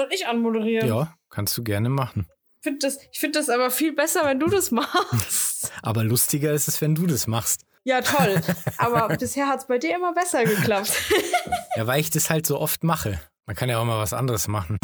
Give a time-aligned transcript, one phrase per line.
[0.00, 0.88] Soll ich anmoderieren?
[0.88, 2.26] Ja, kannst du gerne machen.
[2.60, 5.70] Ich finde das, find das aber viel besser, wenn du das machst.
[5.82, 7.66] aber lustiger ist es, wenn du das machst.
[7.84, 8.40] Ja, toll.
[8.78, 10.92] Aber bisher hat es bei dir immer besser geklappt.
[11.76, 13.20] ja, weil ich das halt so oft mache.
[13.44, 14.78] Man kann ja auch mal was anderes machen.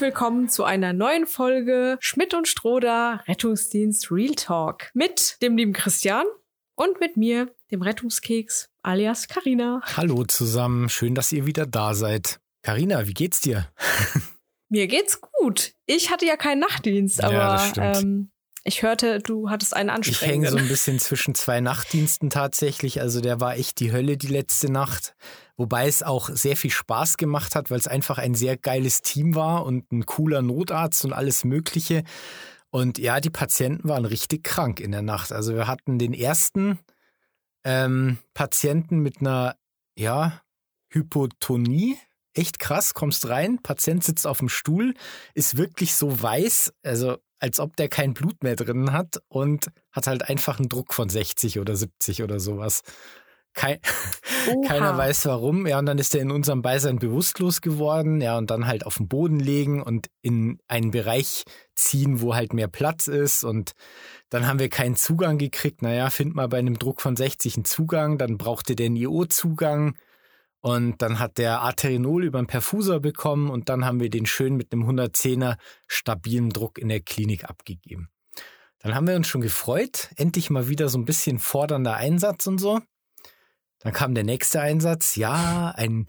[0.00, 5.74] Herzlich willkommen zu einer neuen Folge Schmidt und Stroder Rettungsdienst Real Talk mit dem lieben
[5.74, 6.24] Christian
[6.74, 9.82] und mit mir, dem Rettungskeks alias Karina.
[9.84, 12.40] Hallo zusammen, schön, dass ihr wieder da seid.
[12.62, 13.68] Karina, wie geht's dir?
[14.70, 15.74] mir geht's gut.
[15.84, 18.30] Ich hatte ja keinen Nachtdienst, aber ja, ähm,
[18.64, 20.44] ich hörte, du hattest einen anstrengenden.
[20.44, 23.02] Ich hänge so ein bisschen zwischen zwei Nachtdiensten tatsächlich.
[23.02, 25.14] Also der war echt die Hölle die letzte Nacht.
[25.60, 29.34] Wobei es auch sehr viel Spaß gemacht hat, weil es einfach ein sehr geiles Team
[29.34, 32.02] war und ein cooler Notarzt und alles Mögliche.
[32.70, 35.32] Und ja, die Patienten waren richtig krank in der Nacht.
[35.32, 36.78] Also wir hatten den ersten
[37.62, 39.54] ähm, Patienten mit einer,
[39.98, 40.40] ja,
[40.88, 41.98] Hypotonie.
[42.32, 44.94] Echt krass, kommst rein, Patient sitzt auf dem Stuhl,
[45.34, 50.06] ist wirklich so weiß, also als ob der kein Blut mehr drin hat und hat
[50.06, 52.80] halt einfach einen Druck von 60 oder 70 oder sowas.
[53.52, 53.78] Kein,
[54.66, 55.66] keiner weiß warum.
[55.66, 58.20] Ja, und dann ist er in unserem Beisein bewusstlos geworden.
[58.20, 62.52] Ja, und dann halt auf den Boden legen und in einen Bereich ziehen, wo halt
[62.52, 63.44] mehr Platz ist.
[63.44, 63.72] Und
[64.28, 65.82] dann haben wir keinen Zugang gekriegt.
[65.82, 68.18] Naja, find mal bei einem Druck von 60 einen Zugang.
[68.18, 69.96] Dann brauchte der einen IO-Zugang.
[70.62, 74.56] Und dann hat der Arterinol über einen Perfusor bekommen und dann haben wir den schön
[74.56, 75.56] mit einem 110er
[75.86, 78.10] stabilen Druck in der Klinik abgegeben.
[78.80, 82.58] Dann haben wir uns schon gefreut, endlich mal wieder so ein bisschen fordernder Einsatz und
[82.58, 82.80] so.
[83.80, 86.06] Dann kam der nächste Einsatz, ja, ein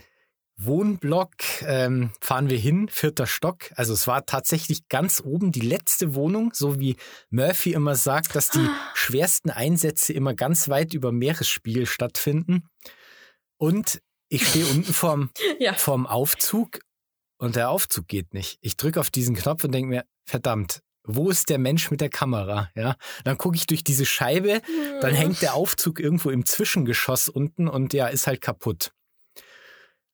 [0.58, 1.32] Wohnblock,
[1.64, 3.72] ähm, fahren wir hin, vierter Stock.
[3.76, 6.98] Also es war tatsächlich ganz oben die letzte Wohnung, so wie
[7.30, 8.92] Murphy immer sagt, dass die ah.
[8.94, 12.68] schwersten Einsätze immer ganz weit über Meeresspiegel stattfinden.
[13.58, 15.74] Und ich stehe unten vorm, ja.
[15.74, 16.80] vorm Aufzug
[17.38, 18.60] und der Aufzug geht nicht.
[18.62, 22.10] Ich drücke auf diesen Knopf und denke mir, verdammt, wo ist der Mensch mit der
[22.10, 22.70] Kamera?
[22.76, 24.62] Ja, dann gucke ich durch diese Scheibe,
[25.02, 28.92] dann hängt der Aufzug irgendwo im Zwischengeschoss unten und ja, ist halt kaputt.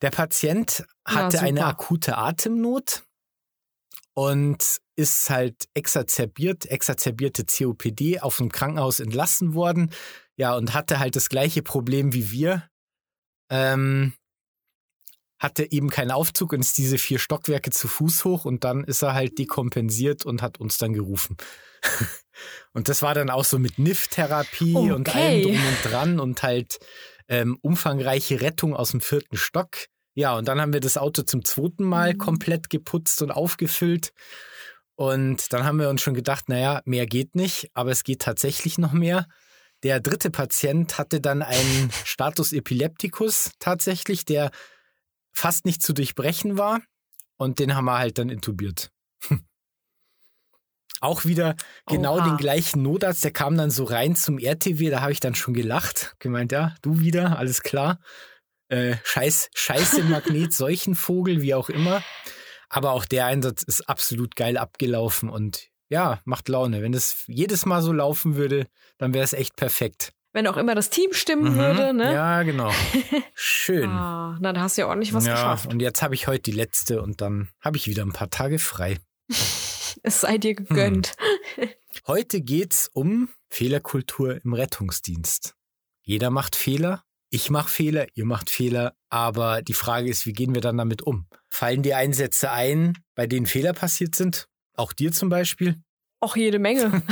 [0.01, 3.03] Der Patient hatte ja, eine akute Atemnot
[4.13, 9.91] und ist halt exazerbiert, exazerbierte COPD auf dem Krankenhaus entlassen worden.
[10.35, 12.69] Ja, und hatte halt das gleiche Problem wie wir
[13.49, 14.13] ähm,
[15.39, 19.03] hatte eben keinen Aufzug und ist diese vier Stockwerke zu Fuß hoch und dann ist
[19.03, 21.37] er halt dekompensiert und hat uns dann gerufen.
[22.73, 24.91] und das war dann auch so mit NIF-Therapie okay.
[24.91, 26.79] und allem drum und dran und halt
[27.27, 29.77] ähm, umfangreiche Rettung aus dem vierten Stock.
[30.15, 32.17] Ja, und dann haben wir das Auto zum zweiten Mal mhm.
[32.17, 34.13] komplett geputzt und aufgefüllt.
[34.95, 38.79] Und dann haben wir uns schon gedacht, naja, mehr geht nicht, aber es geht tatsächlich
[38.79, 39.27] noch mehr.
[39.83, 44.49] Der dritte Patient hatte dann einen Status Epilepticus tatsächlich, der
[45.37, 46.81] fast nicht zu durchbrechen war.
[47.37, 48.91] Und den haben wir halt dann intubiert.
[50.99, 51.55] Auch wieder
[51.85, 52.29] genau Oha.
[52.29, 55.53] den gleichen Notarzt, der kam dann so rein zum RTW, da habe ich dann schon
[55.53, 56.15] gelacht.
[56.17, 57.99] Gemeint, ja, du wieder, alles klar.
[58.69, 62.03] Äh, scheiß, scheiße Magnet, Seuchenvogel, wie auch immer.
[62.69, 66.81] Aber auch der Einsatz ist absolut geil abgelaufen und ja, macht Laune.
[66.81, 70.13] Wenn es jedes Mal so laufen würde, dann wäre es echt perfekt.
[70.37, 71.57] Wenn auch immer das Team stimmen mhm.
[71.57, 72.13] würde, ne?
[72.13, 72.71] Ja, genau.
[73.33, 73.89] Schön.
[73.89, 75.73] ah, na, da hast du ja ordentlich was ja, geschafft.
[75.73, 78.59] Und jetzt habe ich heute die letzte und dann habe ich wieder ein paar Tage
[78.59, 78.99] frei.
[80.03, 81.13] es sei dir gegönnt.
[81.55, 81.69] Hm.
[82.05, 85.55] Heute geht's um Fehlerkultur im Rettungsdienst.
[86.03, 90.53] Jeder macht Fehler, ich mache Fehler, ihr macht Fehler, aber die Frage ist, wie gehen
[90.53, 91.25] wir dann damit um?
[91.49, 94.47] Fallen die Einsätze ein, bei denen Fehler passiert sind?
[94.75, 95.81] Auch dir zum Beispiel?
[96.19, 97.01] Auch jede Menge.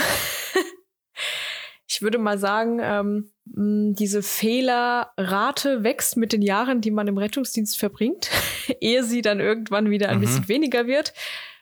[1.95, 7.79] ich würde mal sagen, ähm, diese Fehlerrate wächst mit den Jahren, die man im Rettungsdienst
[7.79, 8.29] verbringt,
[8.81, 10.21] ehe sie dann irgendwann wieder ein mhm.
[10.21, 11.13] bisschen weniger wird,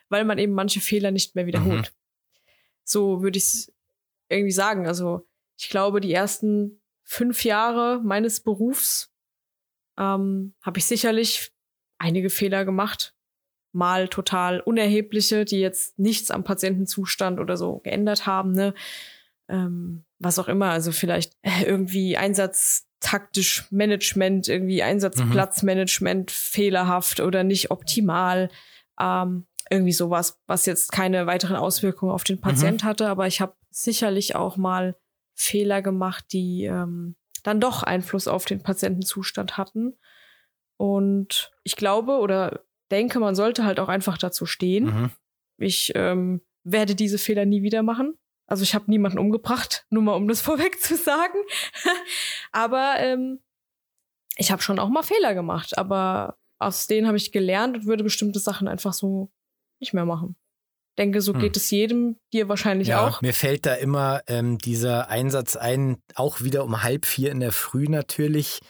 [0.08, 1.92] weil man eben manche Fehler nicht mehr wiederholt.
[1.92, 2.44] Mhm.
[2.82, 3.72] So würde ich es
[4.28, 4.88] irgendwie sagen.
[4.88, 5.24] Also
[5.56, 9.14] ich glaube, die ersten fünf Jahre meines Berufs
[9.96, 11.52] ähm, habe ich sicherlich
[11.98, 13.14] einige Fehler gemacht
[13.70, 18.74] mal total unerhebliche, die jetzt nichts am Patientenzustand oder so geändert haben, ne?
[19.48, 21.34] Ähm, was auch immer, also vielleicht
[21.64, 26.34] irgendwie einsatztaktisch Management, irgendwie Einsatzplatzmanagement mhm.
[26.34, 28.50] fehlerhaft oder nicht optimal.
[29.00, 32.86] Ähm, irgendwie sowas, was jetzt keine weiteren Auswirkungen auf den Patient mhm.
[32.86, 34.96] hatte, aber ich habe sicherlich auch mal
[35.34, 39.96] Fehler gemacht, die ähm, dann doch Einfluss auf den Patientenzustand hatten.
[40.76, 44.84] Und ich glaube oder denke, man sollte halt auch einfach dazu stehen.
[44.84, 45.10] Mhm.
[45.58, 48.16] Ich ähm, werde diese Fehler nie wieder machen.
[48.46, 51.38] Also ich habe niemanden umgebracht, nur mal um das vorweg zu sagen.
[52.52, 53.40] aber ähm,
[54.36, 55.78] ich habe schon auch mal Fehler gemacht.
[55.78, 59.30] Aber aus denen habe ich gelernt und würde bestimmte Sachen einfach so
[59.80, 60.36] nicht mehr machen.
[60.96, 61.40] Denke, so hm.
[61.40, 63.20] geht es jedem, dir wahrscheinlich ja, auch.
[63.20, 67.50] Mir fällt da immer ähm, dieser Einsatz ein, auch wieder um halb vier in der
[67.50, 68.60] Früh natürlich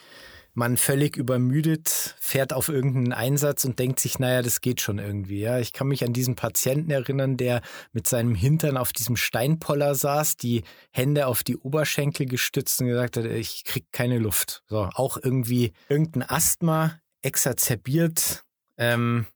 [0.55, 5.41] man völlig übermüdet fährt auf irgendeinen Einsatz und denkt sich, naja, das geht schon irgendwie.
[5.41, 7.61] Ja, ich kann mich an diesen Patienten erinnern, der
[7.93, 13.17] mit seinem Hintern auf diesem Steinpoller saß, die Hände auf die Oberschenkel gestützt und gesagt
[13.17, 14.62] hat, ich krieg keine Luft.
[14.69, 18.45] So, auch irgendwie irgendein Asthma exacerbiert,
[18.79, 19.27] ähm,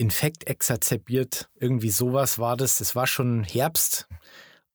[0.00, 2.80] Infekt exacerbiert, irgendwie sowas war das.
[2.80, 4.06] Es war schon Herbst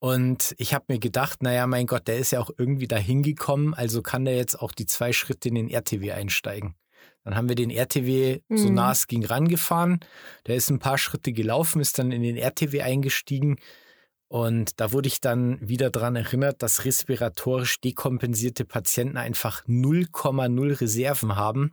[0.04, 3.72] und ich habe mir gedacht, naja, mein Gott, der ist ja auch irgendwie da hingekommen,
[3.72, 6.74] also kann der jetzt auch die zwei Schritte in den RTW einsteigen.
[7.22, 8.56] Dann haben wir den RTW mhm.
[8.58, 10.00] so nah es ging rangefahren.
[10.46, 13.56] Der ist ein paar Schritte gelaufen, ist dann in den RTW eingestiegen.
[14.28, 21.34] Und da wurde ich dann wieder daran erinnert, dass respiratorisch dekompensierte Patienten einfach 0,0 Reserven
[21.34, 21.72] haben.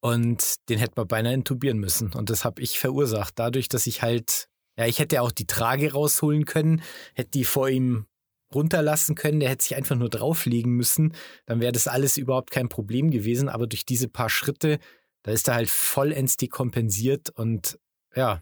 [0.00, 2.12] Und den hätte man beinahe intubieren müssen.
[2.12, 4.49] Und das habe ich verursacht, dadurch, dass ich halt
[4.80, 6.80] ja, ich hätte auch die Trage rausholen können,
[7.12, 8.06] hätte die vor ihm
[8.54, 12.70] runterlassen können, der hätte sich einfach nur drauflegen müssen, dann wäre das alles überhaupt kein
[12.70, 14.78] Problem gewesen, aber durch diese paar Schritte,
[15.22, 17.78] da ist er halt vollends dekompensiert und
[18.16, 18.40] ja,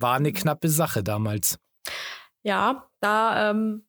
[0.00, 1.56] war eine knappe Sache damals.
[2.42, 3.86] Ja, da ähm,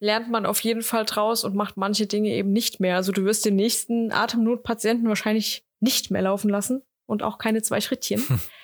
[0.00, 2.96] lernt man auf jeden Fall draus und macht manche Dinge eben nicht mehr.
[2.96, 7.80] Also du wirst den nächsten Atemnotpatienten wahrscheinlich nicht mehr laufen lassen und auch keine zwei
[7.80, 8.24] Schrittchen.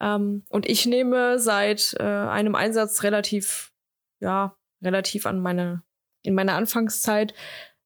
[0.00, 3.72] Ähm, und ich nehme seit äh, einem Einsatz relativ,
[4.20, 5.82] ja, relativ an meine,
[6.22, 7.34] in meiner Anfangszeit,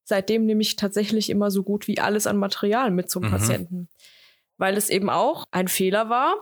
[0.03, 3.31] seitdem nehme ich tatsächlich immer so gut wie alles an Material mit zum mhm.
[3.31, 3.89] Patienten.
[4.57, 6.35] Weil es eben auch ein Fehler war.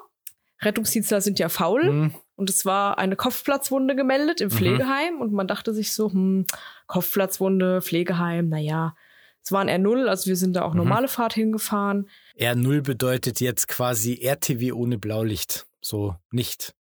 [0.61, 1.91] Rettungsdienstler sind ja faul.
[1.91, 2.15] Mhm.
[2.35, 4.53] Und es war eine Kopfplatzwunde gemeldet im mhm.
[4.53, 5.15] Pflegeheim.
[5.15, 5.21] Mhm.
[5.21, 6.45] Und man dachte sich so, hm,
[6.87, 8.95] Kopfplatzwunde, Pflegeheim, naja,
[9.43, 10.77] es waren R0, also wir sind da auch mhm.
[10.77, 12.09] normale Fahrt hingefahren.
[12.39, 15.67] R0 bedeutet jetzt quasi RTW ohne Blaulicht.
[15.81, 16.73] So nicht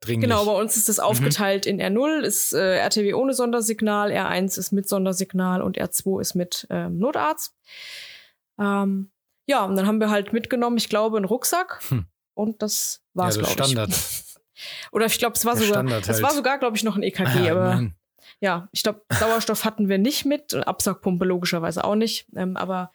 [0.00, 0.30] dringlich.
[0.30, 1.04] Genau, bei uns ist das mhm.
[1.04, 1.80] aufgeteilt mhm.
[1.80, 6.66] in R0 ist äh, RTW ohne Sondersignal, R1 ist mit Sondersignal und R2 ist mit
[6.70, 7.54] ähm, Notarzt.
[8.60, 9.10] Ähm,
[9.46, 11.80] ja, und dann haben wir halt mitgenommen, ich glaube, einen Rucksack.
[11.88, 12.06] Hm.
[12.34, 13.70] Und das war's, ja, glaube ich.
[13.70, 14.00] Standard.
[14.92, 16.22] Oder ich glaube, es war Der sogar, es halt.
[16.22, 17.94] war sogar, glaube ich, noch ein EKG, ah, aber Mann.
[18.40, 22.26] Ja, ich glaube, Sauerstoff hatten wir nicht mit, Absaugpumpe logischerweise auch nicht.
[22.36, 22.90] Ähm, aber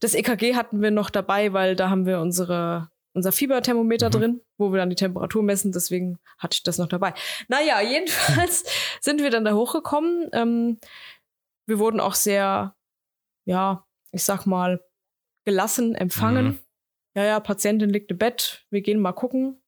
[0.00, 4.12] das EKG hatten wir noch dabei, weil da haben wir unsere, unser Fieberthermometer mhm.
[4.12, 5.72] drin, wo wir dann die Temperatur messen.
[5.72, 7.14] Deswegen hatte ich das noch dabei.
[7.48, 8.64] Naja, jedenfalls
[9.00, 10.28] sind wir dann da hochgekommen.
[10.32, 10.78] Ähm,
[11.66, 12.74] wir wurden auch sehr,
[13.44, 14.82] ja, ich sag mal,
[15.44, 16.46] gelassen empfangen.
[16.46, 16.58] Mhm.
[17.14, 19.60] Ja, ja, Patientin liegt im Bett, wir gehen mal gucken.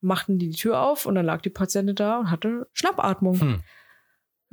[0.00, 3.40] Machten die die Tür auf und dann lag die Patientin da und hatte Schnappatmung.
[3.40, 3.62] Hm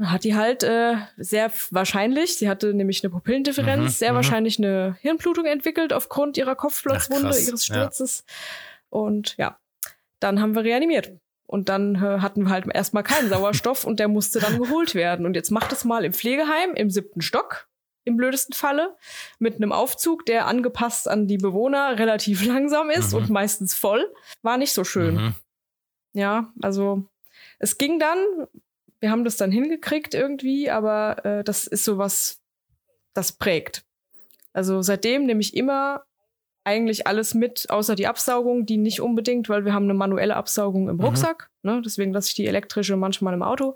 [0.01, 4.15] hat die halt äh, sehr wahrscheinlich, sie hatte nämlich eine Pupillendifferenz, mhm, sehr mhm.
[4.15, 8.25] wahrscheinlich eine Hirnblutung entwickelt aufgrund ihrer Kopfplatzwunde, Ach, ihres Sturzes.
[8.27, 8.35] Ja.
[8.89, 9.57] Und ja,
[10.19, 11.13] dann haben wir reanimiert.
[11.47, 15.25] Und dann äh, hatten wir halt erstmal keinen Sauerstoff und der musste dann geholt werden.
[15.25, 17.67] Und jetzt macht es mal im Pflegeheim im siebten Stock,
[18.03, 18.95] im blödesten Falle,
[19.37, 23.19] mit einem Aufzug, der angepasst an die Bewohner relativ langsam ist mhm.
[23.19, 24.11] und meistens voll.
[24.41, 25.15] War nicht so schön.
[25.15, 25.35] Mhm.
[26.13, 27.05] Ja, also
[27.59, 28.17] es ging dann,
[28.99, 32.41] wir haben das dann hingekriegt irgendwie, aber äh, das ist sowas,
[33.13, 33.85] das prägt.
[34.53, 36.03] Also seitdem nehme ich immer
[36.63, 40.89] eigentlich alles mit, außer die Absaugung, die nicht unbedingt, weil wir haben eine manuelle Absaugung
[40.89, 41.03] im mhm.
[41.03, 41.51] Rucksack.
[41.61, 41.71] Mhm.
[41.71, 41.81] Ne?
[41.85, 43.75] Deswegen lasse ich die elektrische manchmal im Auto.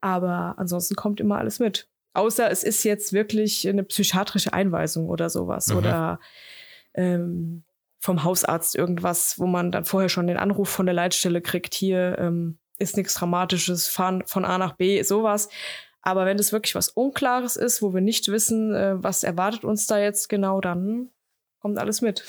[0.00, 1.88] Aber ansonsten kommt immer alles mit.
[2.12, 5.68] Außer es ist jetzt wirklich eine psychiatrische Einweisung oder sowas.
[5.68, 5.76] Mhm.
[5.76, 6.20] Oder
[6.94, 7.62] ähm,
[8.00, 12.16] vom Hausarzt irgendwas, wo man dann vorher schon den Anruf von der Leitstelle kriegt, hier,
[12.18, 15.48] ähm, ist nichts Dramatisches, fahren von A nach B, sowas.
[16.02, 19.86] Aber wenn es wirklich was Unklares ist, wo wir nicht wissen, äh, was erwartet uns
[19.86, 21.10] da jetzt genau, dann
[21.60, 22.24] kommt alles mit.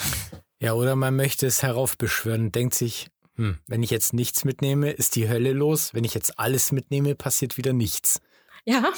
[0.60, 5.15] Ja, oder man möchte es heraufbeschwören, denkt sich, hm, wenn ich jetzt nichts mitnehme, ist
[5.15, 5.93] die Hölle los.
[5.93, 8.22] Wenn ich jetzt alles mitnehme, passiert wieder nichts.
[8.65, 8.91] Ja,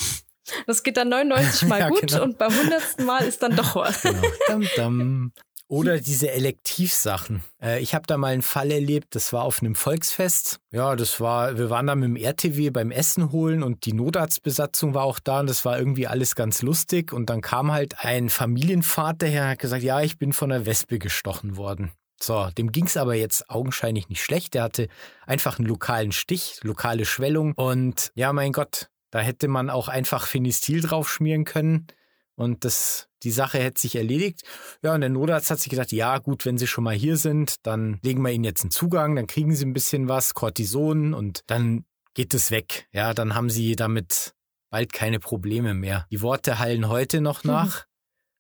[0.67, 2.23] das geht dann 99 Mal ja, gut genau.
[2.23, 2.99] und beim 100.
[3.05, 4.01] Mal ist dann doch was.
[4.01, 4.21] Genau.
[4.47, 5.31] Dam, dam.
[5.67, 7.43] Oder diese Elektivsachen.
[7.61, 10.59] Äh, ich habe da mal einen Fall erlebt, das war auf einem Volksfest.
[10.71, 14.93] Ja, das war, wir waren da mit dem RTW beim Essen holen und die Notarztbesatzung
[14.93, 17.13] war auch da und das war irgendwie alles ganz lustig.
[17.13, 20.65] Und dann kam halt ein Familienvater her und hat gesagt, ja, ich bin von einer
[20.65, 21.91] Wespe gestochen worden.
[22.21, 24.53] So, dem ging es aber jetzt augenscheinlich nicht schlecht.
[24.53, 24.87] Der hatte
[25.25, 27.53] einfach einen lokalen Stich, lokale Schwellung.
[27.53, 31.87] Und ja, mein Gott, da hätte man auch einfach Phenistil drauf schmieren können
[32.35, 34.41] und das, die Sache hätte sich erledigt.
[34.81, 37.55] Ja, und der Notarzt hat sich gedacht, ja gut, wenn Sie schon mal hier sind,
[37.63, 41.41] dann legen wir Ihnen jetzt einen Zugang, dann kriegen Sie ein bisschen was, Cortison und
[41.47, 42.87] dann geht es weg.
[42.91, 44.33] Ja, dann haben Sie damit
[44.69, 46.07] bald keine Probleme mehr.
[46.11, 47.85] Die Worte hallen heute noch nach,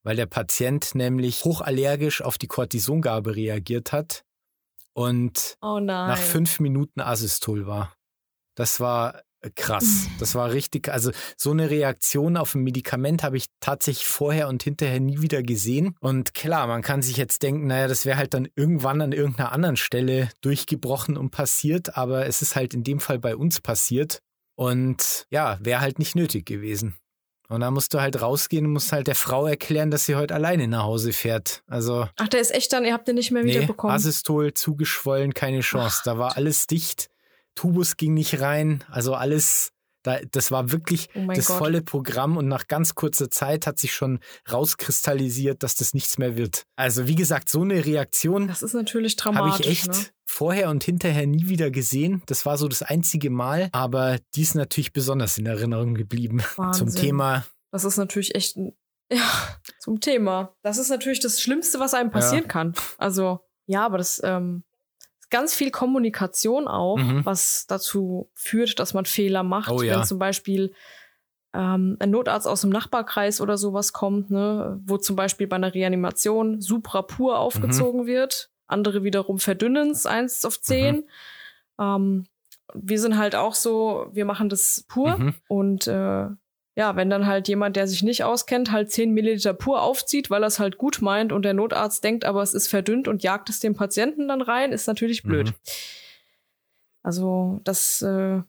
[0.03, 4.23] weil der Patient nämlich hochallergisch auf die Cortisongabe reagiert hat
[4.93, 7.95] und Oh nach fünf Minuten Asystol war.
[8.55, 9.21] Das war
[9.55, 10.07] krass.
[10.19, 10.89] Das war richtig.
[10.89, 15.43] Also so eine Reaktion auf ein Medikament habe ich tatsächlich vorher und hinterher nie wieder
[15.43, 15.95] gesehen.
[15.99, 19.51] Und klar, man kann sich jetzt denken, naja, das wäre halt dann irgendwann an irgendeiner
[19.51, 24.19] anderen Stelle durchgebrochen und passiert, aber es ist halt in dem Fall bei uns passiert.
[24.55, 26.95] Und ja, wäre halt nicht nötig gewesen.
[27.49, 30.33] Und dann musst du halt rausgehen und musst halt der Frau erklären, dass sie heute
[30.33, 31.61] alleine nach Hause fährt.
[31.67, 33.95] Also Ach, der ist echt dann, ihr habt den nicht mehr Nee, wiederbekommen.
[33.95, 36.01] Asystol zugeschwollen, keine Chance.
[36.05, 37.09] Da war alles dicht.
[37.55, 38.83] Tubus ging nicht rein.
[38.89, 39.71] Also alles,
[40.03, 41.57] da, das war wirklich Oh das Gott.
[41.57, 44.19] volle Programm und nach ganz kurzer Zeit hat sich schon
[44.51, 46.63] rauskristallisiert, dass das nichts mehr wird.
[46.75, 49.65] Also wie gesagt, so eine Reaktion das ist natürlich habe dramatisch.
[49.67, 50.05] ich echt Ne?
[50.25, 52.23] vorher und hinterher nie wieder gesehen.
[52.25, 56.41] Das war so das einzige Mal, aber die ist natürlich besonders in Erinnerung geblieben.
[56.57, 56.89] Wahnsinn.
[56.89, 58.75] Zum Thema Das ist natürlich echt ein,
[59.11, 59.29] ja,
[59.79, 60.55] zum Thema.
[60.63, 62.73] Das ist natürlich das Schlimmste, was einem passieren kann.
[62.97, 64.63] Also, ja, aber das ähm,
[65.33, 67.25] ganz viel Kommunikation auch, Mhm.
[67.25, 69.71] was dazu führt, dass man Fehler macht.
[69.71, 69.97] Oh ja.
[69.97, 70.71] Wenn zum Beispiel
[71.55, 75.73] ähm, ein Notarzt aus dem Nachbarkreis oder sowas kommt, ne, wo zum Beispiel bei einer
[75.73, 81.03] Reanimation Supra pur aufgezogen wird, andere wiederum verdünnen es 1 auf 10.
[81.79, 82.25] Ähm,
[82.73, 85.17] wir sind halt auch so, wir machen das pur.
[85.17, 85.35] Mhm.
[85.47, 86.27] Und äh,
[86.75, 90.43] ja, wenn dann halt jemand, der sich nicht auskennt, halt 10 Milliliter pur aufzieht, weil
[90.43, 93.49] er es halt gut meint und der Notarzt denkt, aber es ist verdünnt und jagt
[93.49, 95.47] es dem Patienten dann rein, ist natürlich blöd.
[95.47, 95.53] Mhm.
[97.03, 98.41] Also das äh,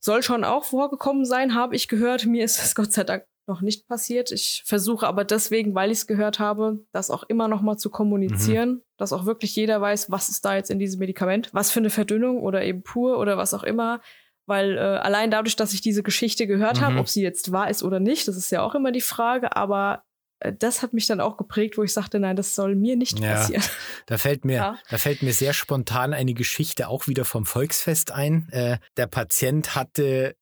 [0.00, 2.24] soll schon auch vorgekommen sein, habe ich gehört.
[2.24, 4.32] Mir ist das Gott sei Dank noch nicht passiert.
[4.32, 7.90] Ich versuche aber deswegen, weil ich es gehört habe, das auch immer noch mal zu
[7.90, 11.78] kommunizieren, dass auch wirklich jeder weiß, was ist da jetzt in diesem Medikament, was für
[11.78, 14.00] eine Verdünnung oder eben pur oder was auch immer.
[14.46, 17.00] Weil äh, allein dadurch, dass ich diese Geschichte gehört habe, Mhm.
[17.00, 20.04] ob sie jetzt wahr ist oder nicht, das ist ja auch immer die Frage, aber
[20.38, 23.18] äh, das hat mich dann auch geprägt, wo ich sagte, nein, das soll mir nicht
[23.18, 23.32] Ja.
[23.34, 23.64] passieren.
[24.06, 24.78] Da fällt mir, Ja.
[24.88, 28.48] da fällt mir sehr spontan eine Geschichte auch wieder vom Volksfest ein.
[28.50, 30.36] Äh, der Patient hatte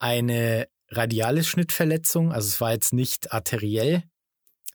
[0.00, 4.02] eine Radialis-Schnittverletzung, also es war jetzt nicht arteriell,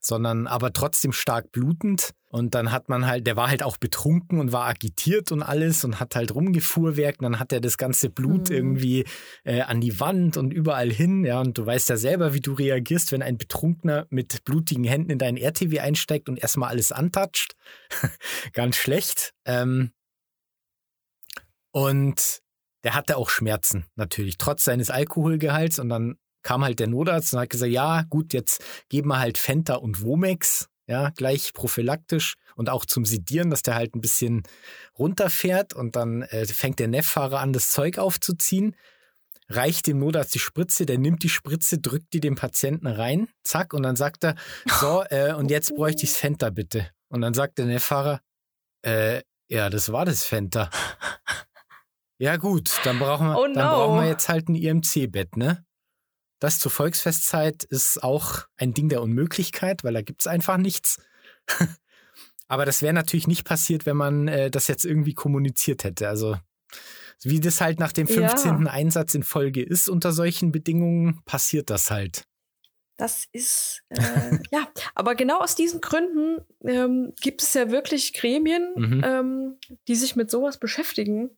[0.02, 2.12] sondern aber trotzdem stark blutend.
[2.32, 5.84] Und dann hat man halt, der war halt auch betrunken und war agitiert und alles
[5.84, 7.20] und hat halt rumgefuhrwerkt.
[7.20, 8.56] Und dann hat er das ganze Blut Mhm.
[8.56, 9.06] irgendwie
[9.44, 11.26] äh, an die Wand und überall hin.
[11.26, 15.10] Ja, und du weißt ja selber, wie du reagierst, wenn ein Betrunkener mit blutigen Händen
[15.10, 17.56] in dein RTW einsteigt und erstmal alles antatscht.
[18.54, 19.34] Ganz schlecht.
[19.46, 19.92] Ähm,
[21.72, 22.42] und
[22.84, 25.80] der hatte auch Schmerzen, natürlich, trotz seines Alkoholgehalts.
[25.80, 29.38] Und dann kam halt der Notarzt und hat gesagt, ja, gut, jetzt geben wir halt
[29.38, 34.42] Fenta und Womex, ja, gleich prophylaktisch und auch zum Sedieren, dass der halt ein bisschen
[34.98, 35.76] runterfährt.
[35.76, 38.76] Und dann äh, fängt der Neffahrer an, das Zeug aufzuziehen,
[39.50, 43.76] reicht dem Notarzt die Spritze, der nimmt die Spritze, drückt die dem Patienten rein, zack,
[43.76, 46.90] und dann sagt er, so, äh, und jetzt bräuchte ich's Fenta bitte.
[47.08, 48.22] Und dann sagt der Neffahrer,
[48.82, 50.70] äh, ja, das war das Fenta.
[52.22, 53.62] Ja, gut, dann brauchen wir, Oh dann no.
[53.62, 55.64] brauchen wir jetzt halt ein IMC-Bett, ne?
[56.40, 60.98] Das zur Volksfestzeit ist auch ein Ding der Unmöglichkeit, weil da gibt's einfach nichts.
[62.48, 66.08] Aber das wäre natürlich nicht passiert, wenn man äh, das jetzt irgendwie kommuniziert hätte.
[66.10, 66.38] Also
[67.22, 68.30] wie das halt nach dem Ja.
[68.30, 68.68] 15.
[68.68, 72.24] Einsatz in Folge ist unter solchen Bedingungen, passiert das halt.
[72.98, 73.98] Das ist, äh,
[74.52, 79.02] ja, aber genau aus diesen Gründen ähm, gibt es ja wirklich Gremien, Mhm.
[79.06, 81.30] ähm, die sich mit sowas beschäftigen.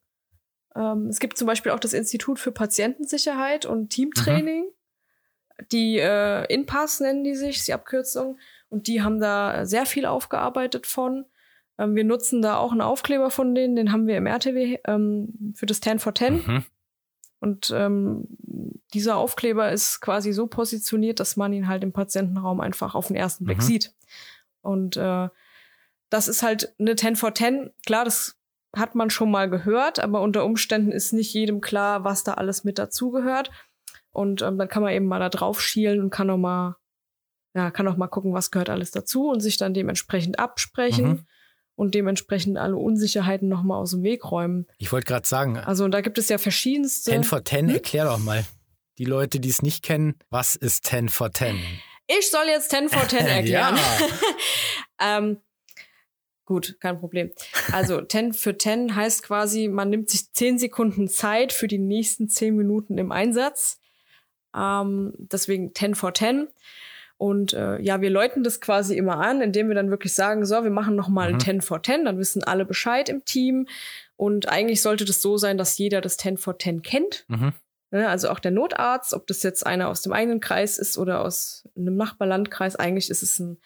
[0.75, 4.65] Ähm, es gibt zum Beispiel auch das Institut für Patientensicherheit und Teamtraining.
[5.71, 8.37] Die äh, INPAS nennen die sich, die Abkürzung.
[8.69, 11.25] Und die haben da sehr viel aufgearbeitet von.
[11.77, 15.53] Ähm, wir nutzen da auch einen Aufkleber von denen, den haben wir im RTW ähm,
[15.55, 16.33] für das 10 for 10.
[16.35, 16.65] Mhm.
[17.39, 18.27] Und ähm,
[18.93, 23.15] dieser Aufkleber ist quasi so positioniert, dass man ihn halt im Patientenraum einfach auf den
[23.15, 23.61] ersten Blick Mhm.
[23.63, 23.93] sieht.
[24.61, 25.27] Und äh,
[26.09, 27.71] das ist halt eine 10 for 10.
[27.85, 28.37] Klar, das
[28.75, 32.63] hat man schon mal gehört, aber unter Umständen ist nicht jedem klar, was da alles
[32.63, 33.49] mit dazugehört.
[34.11, 36.75] Und ähm, dann kann man eben mal da drauf schielen und kann auch mal,
[37.55, 41.25] ja, kann auch mal gucken, was gehört alles dazu und sich dann dementsprechend absprechen Mhm.
[41.75, 44.67] und dementsprechend alle Unsicherheiten nochmal aus dem Weg räumen.
[44.77, 47.11] Ich wollte gerade sagen, Also und da gibt es ja verschiedenste.
[47.11, 47.75] 10 for 10, Hm?
[47.75, 48.45] erklär doch mal.
[48.97, 51.57] Die Leute, die es nicht kennen, was ist 10 for 10?
[52.07, 53.77] Ich soll jetzt 10 for 10 erklären.
[53.77, 53.97] Ja.
[55.17, 55.37] ähm,
[56.45, 57.31] gut, kein Problem.
[57.71, 62.27] Also 10 für 10 heißt quasi, man nimmt sich 10 Sekunden Zeit für die nächsten
[62.29, 63.79] 10 Minuten im Einsatz.
[64.55, 66.48] Ähm, deswegen 10 for 10.
[67.17, 70.63] Und äh, ja, wir läuten das quasi immer an, indem wir dann wirklich sagen, so,
[70.63, 71.36] wir machen nochmal mhm.
[71.36, 73.67] ein 10 for 10, dann wissen alle Bescheid im Team.
[74.15, 77.25] Und eigentlich sollte das so sein, dass jeder das 10 for 10 kennt.
[77.27, 77.53] Mhm.
[77.91, 81.22] Ne, also auch der Notarzt, ob das jetzt einer aus dem eigenen Kreis ist oder
[81.22, 83.58] aus einem Nachbarlandkreis, eigentlich ist es ein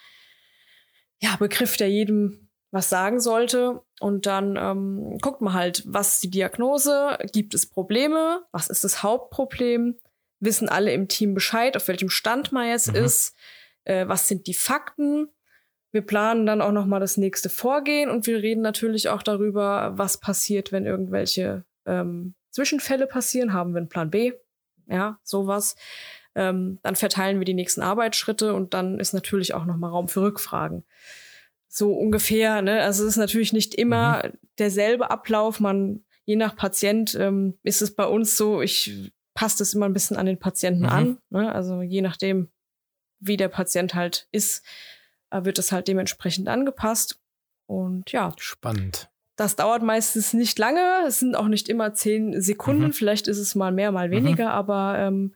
[1.22, 3.82] ja, Begriff, der jedem was sagen sollte.
[4.00, 8.84] Und dann ähm, guckt man halt, was ist die Diagnose, gibt es Probleme, was ist
[8.84, 9.96] das Hauptproblem,
[10.40, 13.04] wissen alle im Team Bescheid, auf welchem Stand man jetzt mhm.
[13.04, 13.36] ist,
[13.84, 15.30] äh, was sind die Fakten.
[15.92, 19.94] Wir planen dann auch noch mal das nächste Vorgehen und wir reden natürlich auch darüber,
[19.96, 23.54] was passiert, wenn irgendwelche ähm, Zwischenfälle passieren.
[23.54, 24.34] Haben wir einen Plan B?
[24.88, 25.76] Ja, sowas.
[26.36, 30.10] Ähm, dann verteilen wir die nächsten Arbeitsschritte und dann ist natürlich auch noch mal Raum
[30.10, 30.84] für Rückfragen.
[31.70, 32.62] So ungefähr.
[32.62, 32.82] Ne?
[32.82, 34.38] Also es ist natürlich nicht immer mhm.
[34.58, 35.62] derselbe Ablauf.
[35.62, 38.62] Man je nach Patient ähm, ist es bei uns so.
[38.62, 40.90] Ich passt es immer ein bisschen an den Patienten mhm.
[40.90, 41.18] an.
[41.30, 41.54] Ne?
[41.54, 42.50] Also je nachdem,
[43.20, 44.66] wie der Patient halt ist,
[45.30, 47.20] äh, wird es halt dementsprechend angepasst.
[47.68, 48.32] Und ja.
[48.40, 49.10] Spannend.
[49.36, 51.04] Das dauert meistens nicht lange.
[51.06, 52.86] Es sind auch nicht immer zehn Sekunden.
[52.86, 52.94] Mhm.
[52.94, 54.46] Vielleicht ist es mal mehr, mal weniger.
[54.46, 54.52] Mhm.
[54.52, 55.36] Aber ähm,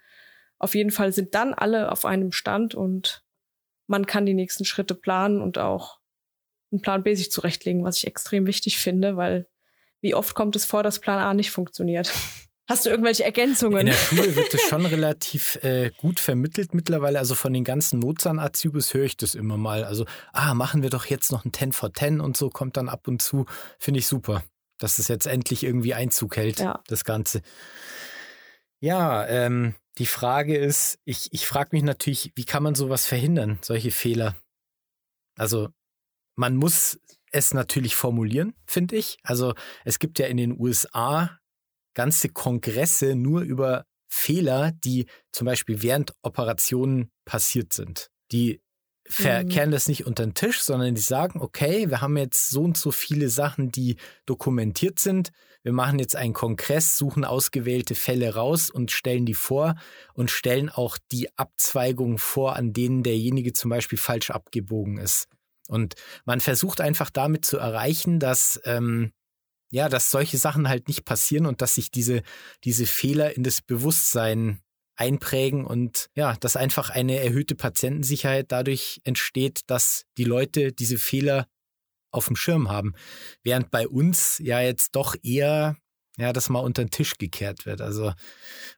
[0.57, 3.25] auf jeden Fall sind dann alle auf einem Stand und
[3.87, 5.99] man kann die nächsten Schritte planen und auch
[6.71, 9.47] einen Plan B sich zurechtlegen, was ich extrem wichtig finde, weil
[10.01, 12.13] wie oft kommt es vor, dass Plan A nicht funktioniert?
[12.69, 13.79] Hast du irgendwelche Ergänzungen?
[13.79, 17.17] In der Schule wird es schon relativ äh, gut vermittelt mittlerweile.
[17.17, 19.83] Also von den ganzen Notzahnazubis höre ich das immer mal.
[19.83, 22.87] Also, ah, machen wir doch jetzt noch ein 10 for 10 und so kommt dann
[22.87, 23.47] ab und zu.
[23.79, 24.43] Finde ich super,
[24.77, 26.83] dass es jetzt endlich irgendwie Einzug hält, ja.
[26.85, 27.41] das Ganze.
[28.79, 33.57] Ja, ähm, die Frage ist, ich, ich frage mich natürlich, wie kann man sowas verhindern,
[33.63, 34.35] solche Fehler?
[35.35, 35.69] Also,
[36.35, 36.99] man muss
[37.31, 39.17] es natürlich formulieren, finde ich.
[39.23, 41.38] Also, es gibt ja in den USA
[41.99, 48.09] ganze Kongresse nur über Fehler, die zum Beispiel während Operationen passiert sind.
[48.31, 48.61] Die
[49.05, 49.73] verkehren mhm.
[49.73, 52.93] das nicht unter den Tisch, sondern die sagen, okay, wir haben jetzt so und so
[52.93, 55.31] viele Sachen, die dokumentiert sind.
[55.61, 59.75] Wir machen jetzt einen Kongress, suchen ausgewählte Fälle raus und stellen die vor
[60.13, 65.27] und stellen auch die Abzweigungen vor, an denen derjenige zum Beispiel falsch abgebogen ist.
[65.67, 69.11] Und man versucht einfach damit zu erreichen, dass ähm,
[69.71, 72.23] ja, dass solche Sachen halt nicht passieren und dass sich diese,
[72.63, 74.61] diese Fehler in das Bewusstsein
[74.95, 81.47] einprägen und ja, dass einfach eine erhöhte Patientensicherheit dadurch entsteht, dass die Leute diese Fehler
[82.11, 82.93] auf dem Schirm haben.
[83.43, 85.77] Während bei uns ja jetzt doch eher,
[86.17, 87.81] ja, das mal unter den Tisch gekehrt wird.
[87.81, 88.13] Also,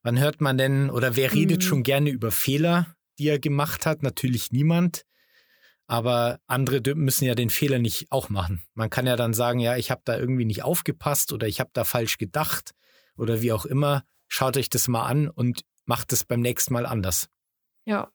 [0.04, 1.66] wann hört man denn oder wer redet mhm.
[1.68, 4.04] schon gerne über Fehler, die er gemacht hat?
[4.04, 5.04] Natürlich niemand.
[5.92, 8.64] Aber andere müssen ja den Fehler nicht auch machen.
[8.76, 11.72] Man kann ja dann sagen, ja, ich habe da irgendwie nicht aufgepasst oder ich habe
[11.74, 12.72] da falsch gedacht
[13.18, 14.06] oder wie auch immer.
[14.30, 17.28] Schaut euch das mal an und macht es beim nächsten Mal anders.
[17.84, 18.10] Ja,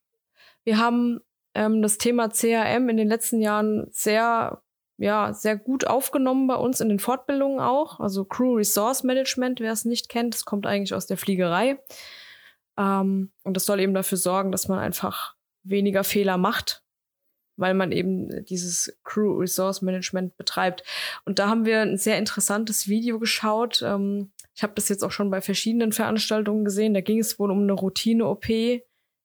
[0.64, 1.20] wir haben
[1.52, 4.62] ähm, das Thema CRM in den letzten Jahren sehr,
[4.96, 8.00] ja, sehr gut aufgenommen bei uns in den Fortbildungen auch.
[8.00, 11.78] Also Crew Resource Management, wer es nicht kennt, das kommt eigentlich aus der Fliegerei.
[12.78, 16.85] Ähm, und das soll eben dafür sorgen, dass man einfach weniger Fehler macht
[17.56, 20.84] weil man eben dieses Crew Resource Management betreibt.
[21.24, 23.82] Und da haben wir ein sehr interessantes Video geschaut.
[23.82, 26.94] Ähm, ich habe das jetzt auch schon bei verschiedenen Veranstaltungen gesehen.
[26.94, 28.48] Da ging es wohl um eine Routine-OP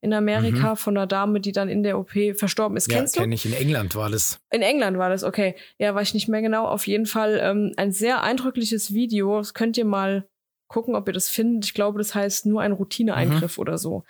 [0.03, 0.77] in Amerika mhm.
[0.77, 2.91] von einer Dame, die dann in der OP verstorben ist.
[2.91, 3.21] Ja, Kennst du?
[3.21, 3.45] Kenn ich.
[3.45, 4.39] In England war das.
[4.49, 5.55] In England war das, okay.
[5.77, 6.65] Ja, weiß ich nicht mehr genau.
[6.65, 9.37] Auf jeden Fall ähm, ein sehr eindrückliches Video.
[9.37, 10.27] Das könnt ihr mal
[10.67, 11.65] gucken, ob ihr das findet.
[11.65, 13.61] Ich glaube, das heißt nur ein Routineeingriff mhm.
[13.61, 14.03] oder so.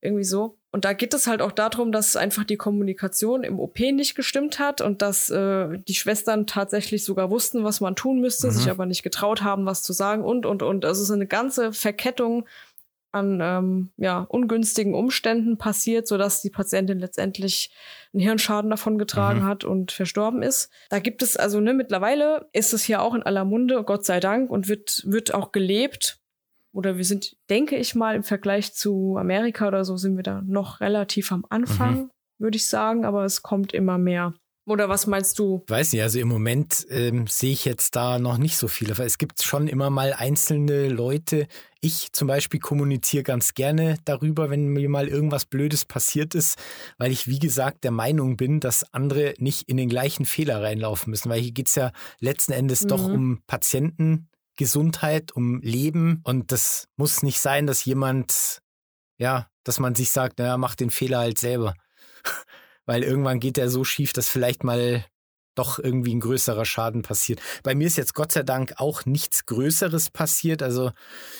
[0.00, 0.58] Irgendwie so.
[0.76, 4.58] Und da geht es halt auch darum, dass einfach die Kommunikation im OP nicht gestimmt
[4.58, 8.50] hat und dass äh, die Schwestern tatsächlich sogar wussten, was man tun müsste, mhm.
[8.50, 10.84] sich aber nicht getraut haben, was zu sagen und, und, und.
[10.84, 12.46] Also es ist eine ganze Verkettung
[13.10, 17.70] an ähm, ja, ungünstigen Umständen passiert, sodass die Patientin letztendlich
[18.12, 19.46] einen Hirnschaden davon getragen mhm.
[19.46, 20.70] hat und verstorben ist.
[20.90, 24.20] Da gibt es also, ne, mittlerweile ist es hier auch in aller Munde, Gott sei
[24.20, 26.20] Dank, und wird, wird auch gelebt.
[26.76, 30.42] Oder wir sind, denke ich mal, im Vergleich zu Amerika oder so, sind wir da
[30.46, 32.10] noch relativ am Anfang, mhm.
[32.38, 34.34] würde ich sagen, aber es kommt immer mehr.
[34.66, 35.62] Oder was meinst du?
[35.68, 38.92] Weiß nicht, also im Moment ähm, sehe ich jetzt da noch nicht so viele.
[39.02, 41.46] Es gibt schon immer mal einzelne Leute.
[41.80, 46.58] Ich zum Beispiel kommuniziere ganz gerne darüber, wenn mir mal irgendwas Blödes passiert ist,
[46.98, 51.10] weil ich, wie gesagt, der Meinung bin, dass andere nicht in den gleichen Fehler reinlaufen
[51.10, 51.30] müssen.
[51.30, 52.88] Weil hier geht es ja letzten Endes mhm.
[52.88, 53.40] doch um
[54.56, 56.20] Patientengesundheit, um Leben.
[56.24, 58.60] Und das muss nicht sein, dass jemand,
[59.18, 61.74] ja, dass man sich sagt, naja, mach den Fehler halt selber
[62.86, 65.04] weil irgendwann geht der so schief, dass vielleicht mal
[65.56, 67.40] doch irgendwie ein größerer Schaden passiert.
[67.62, 70.62] Bei mir ist jetzt Gott sei Dank auch nichts Größeres passiert.
[70.62, 70.92] Also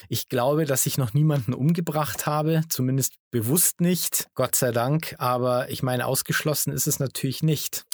[0.08, 5.14] ich glaube, dass ich noch niemanden umgebracht habe, zumindest bewusst nicht, Gott sei Dank.
[5.18, 7.84] Aber ich meine, ausgeschlossen ist es natürlich nicht.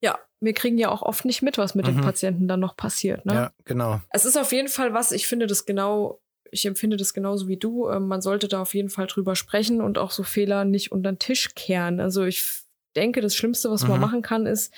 [0.00, 1.96] Ja, wir kriegen ja auch oft nicht mit, was mit mhm.
[1.96, 3.26] den Patienten dann noch passiert.
[3.26, 3.34] Ne?
[3.34, 4.00] Ja, genau.
[4.10, 7.56] Es ist auf jeden Fall was, ich finde das genau ich empfinde das genauso wie
[7.56, 7.88] du.
[7.88, 11.12] Ähm, man sollte da auf jeden Fall drüber sprechen und auch so Fehler nicht unter
[11.12, 12.00] den Tisch kehren.
[12.00, 12.62] Also ich
[12.96, 13.90] denke, das Schlimmste, was mhm.
[13.90, 14.72] man machen kann, ist,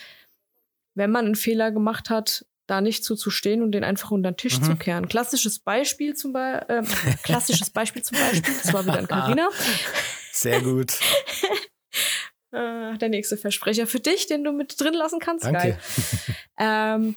[0.95, 4.61] wenn man einen Fehler gemacht hat, da nicht zuzustehen und den einfach unter den Tisch
[4.61, 4.65] mhm.
[4.65, 5.09] zu kehren.
[5.09, 9.49] Klassisches Beispiel zum Beispiel, äh, klassisches Beispiel zum Beispiel, das war wieder ein Carina.
[10.33, 10.93] Sehr gut.
[12.53, 15.45] äh, der nächste Versprecher für dich, den du mit drin lassen kannst.
[15.45, 15.59] Danke.
[15.59, 15.79] Geil.
[16.59, 17.17] ähm,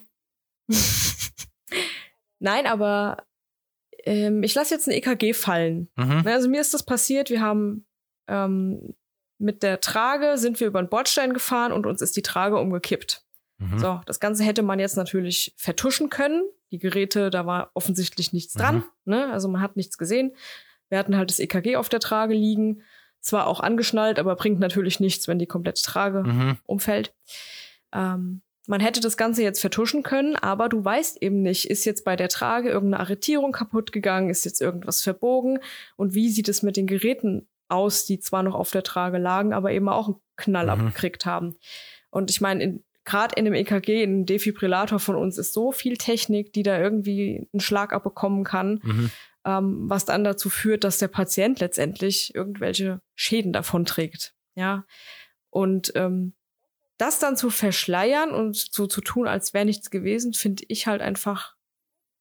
[2.38, 3.24] Nein, aber
[4.04, 5.88] ähm, ich lasse jetzt ein EKG fallen.
[5.96, 6.22] Mhm.
[6.24, 7.86] Ne, also mir ist das passiert, wir haben
[8.28, 8.94] ähm,
[9.38, 13.24] mit der Trage sind wir über den Bordstein gefahren und uns ist die Trage umgekippt.
[13.58, 13.78] Mhm.
[13.78, 16.44] So, das Ganze hätte man jetzt natürlich vertuschen können.
[16.70, 18.76] Die Geräte, da war offensichtlich nichts dran.
[18.76, 18.84] Mhm.
[19.06, 19.32] Ne?
[19.32, 20.34] Also man hat nichts gesehen.
[20.88, 22.82] Wir hatten halt das EKG auf der Trage liegen.
[23.24, 26.58] Zwar auch angeschnallt, aber bringt natürlich nichts, wenn die komplette Trage mhm.
[26.66, 27.14] umfällt.
[27.90, 32.04] Ähm, man hätte das Ganze jetzt vertuschen können, aber du weißt eben nicht, ist jetzt
[32.04, 35.58] bei der Trage irgendeine Arretierung kaputt gegangen, ist jetzt irgendwas verbogen
[35.96, 39.54] und wie sieht es mit den Geräten aus, die zwar noch auf der Trage lagen,
[39.54, 40.70] aber eben auch einen Knall mhm.
[40.70, 41.56] abgekriegt haben.
[42.10, 45.96] Und ich meine, gerade in dem EKG, in einem Defibrillator von uns ist so viel
[45.96, 49.10] Technik, die da irgendwie einen Schlag abbekommen kann, mhm.
[49.44, 54.34] Ähm, was dann dazu führt, dass der Patient letztendlich irgendwelche Schäden davon trägt.
[54.54, 54.84] Ja.
[55.50, 56.34] Und ähm,
[56.98, 61.02] das dann zu verschleiern und so zu tun, als wäre nichts gewesen, finde ich halt
[61.02, 61.54] einfach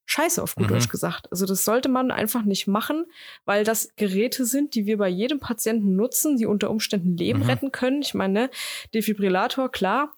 [0.06, 0.74] scheiße auf gut mhm.
[0.74, 1.32] Deutsch gesagt.
[1.32, 3.06] Also das sollte man einfach nicht machen,
[3.46, 7.46] weil das Geräte sind, die wir bei jedem Patienten nutzen, die unter Umständen Leben mhm.
[7.46, 8.02] retten können.
[8.02, 8.50] Ich meine, ne,
[8.94, 10.14] Defibrillator, klar.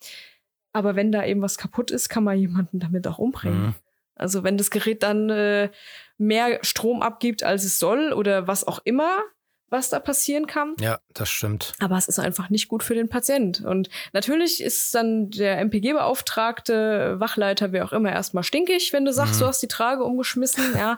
[0.73, 3.67] Aber wenn da eben was kaputt ist, kann man jemanden damit auch umbringen.
[3.67, 3.75] Mhm.
[4.15, 5.69] Also wenn das Gerät dann äh,
[6.17, 9.21] mehr Strom abgibt, als es soll oder was auch immer,
[9.69, 10.75] was da passieren kann.
[10.79, 11.73] Ja, das stimmt.
[11.79, 13.61] Aber es ist einfach nicht gut für den Patient.
[13.61, 19.35] Und natürlich ist dann der MPG-Beauftragte, Wachleiter, wer auch immer, erstmal stinkig, wenn du sagst,
[19.35, 19.39] mhm.
[19.39, 20.97] du hast die Trage umgeschmissen, ja.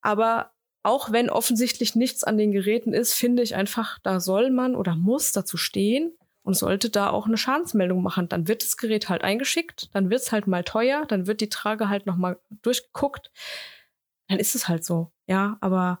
[0.00, 4.74] Aber auch wenn offensichtlich nichts an den Geräten ist, finde ich einfach, da soll man
[4.74, 8.28] oder muss dazu stehen und sollte da auch eine Schadensmeldung machen.
[8.28, 11.50] Dann wird das Gerät halt eingeschickt, dann wird es halt mal teuer, dann wird die
[11.50, 13.30] Trage halt nochmal durchgeguckt.
[14.28, 15.10] Dann ist es halt so.
[15.26, 16.00] Ja, aber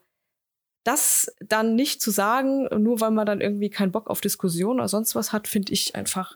[0.84, 4.88] das dann nicht zu sagen, nur weil man dann irgendwie keinen Bock auf Diskussion oder
[4.88, 6.34] sonst was hat, finde ich einfach,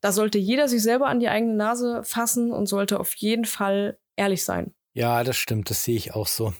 [0.00, 3.98] da sollte jeder sich selber an die eigene Nase fassen und sollte auf jeden Fall
[4.16, 4.74] ehrlich sein.
[4.94, 6.54] Ja, das stimmt, das sehe ich auch so.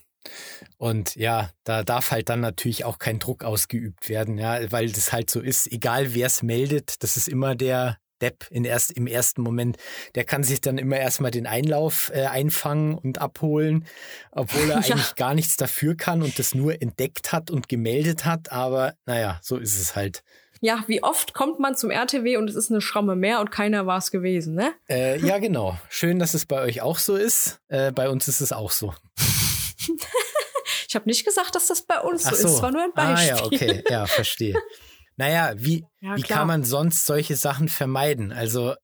[0.79, 5.13] Und ja, da darf halt dann natürlich auch kein Druck ausgeübt werden, ja, weil das
[5.13, 9.07] halt so ist, egal wer es meldet, das ist immer der, Depp in erst, im
[9.07, 9.77] ersten Moment,
[10.15, 13.87] der kann sich dann immer erstmal den Einlauf äh, einfangen und abholen,
[14.31, 14.95] obwohl er ja.
[14.95, 18.53] eigentlich gar nichts dafür kann und das nur entdeckt hat und gemeldet hat.
[18.53, 20.23] Aber naja, so ist es halt.
[20.61, 23.87] Ja, wie oft kommt man zum RTW und es ist eine Schramme mehr und keiner
[23.87, 24.73] war es gewesen, ne?
[24.89, 25.79] Äh, ja, genau.
[25.91, 27.61] Schön, dass es bei euch auch so ist.
[27.69, 28.95] Äh, bei uns ist es auch so.
[30.89, 32.45] ich habe nicht gesagt, dass das bei uns so, so, ist.
[32.45, 33.33] Es war nur ein Beispiel.
[33.33, 34.55] Ah ja, okay, ja, verstehe.
[35.17, 38.33] Naja, wie, ja, wie kann man sonst solche Sachen vermeiden?
[38.33, 38.75] Also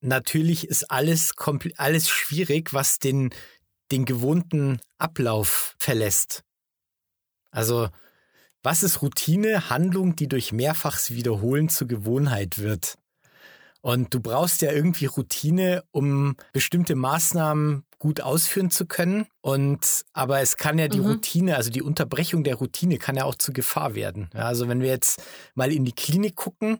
[0.00, 1.32] natürlich ist alles,
[1.76, 3.30] alles schwierig, was den,
[3.90, 6.42] den gewohnten Ablauf verlässt.
[7.50, 7.88] Also
[8.62, 12.96] was ist Routine, Handlung, die durch mehrfaches Wiederholen zur Gewohnheit wird?
[13.82, 19.26] Und du brauchst ja irgendwie Routine, um bestimmte Maßnahmen gut ausführen zu können.
[19.40, 21.06] Und aber es kann ja die mhm.
[21.06, 24.30] Routine, also die Unterbrechung der Routine, kann ja auch zu Gefahr werden.
[24.34, 25.22] Ja, also wenn wir jetzt
[25.54, 26.78] mal in die Klinik gucken,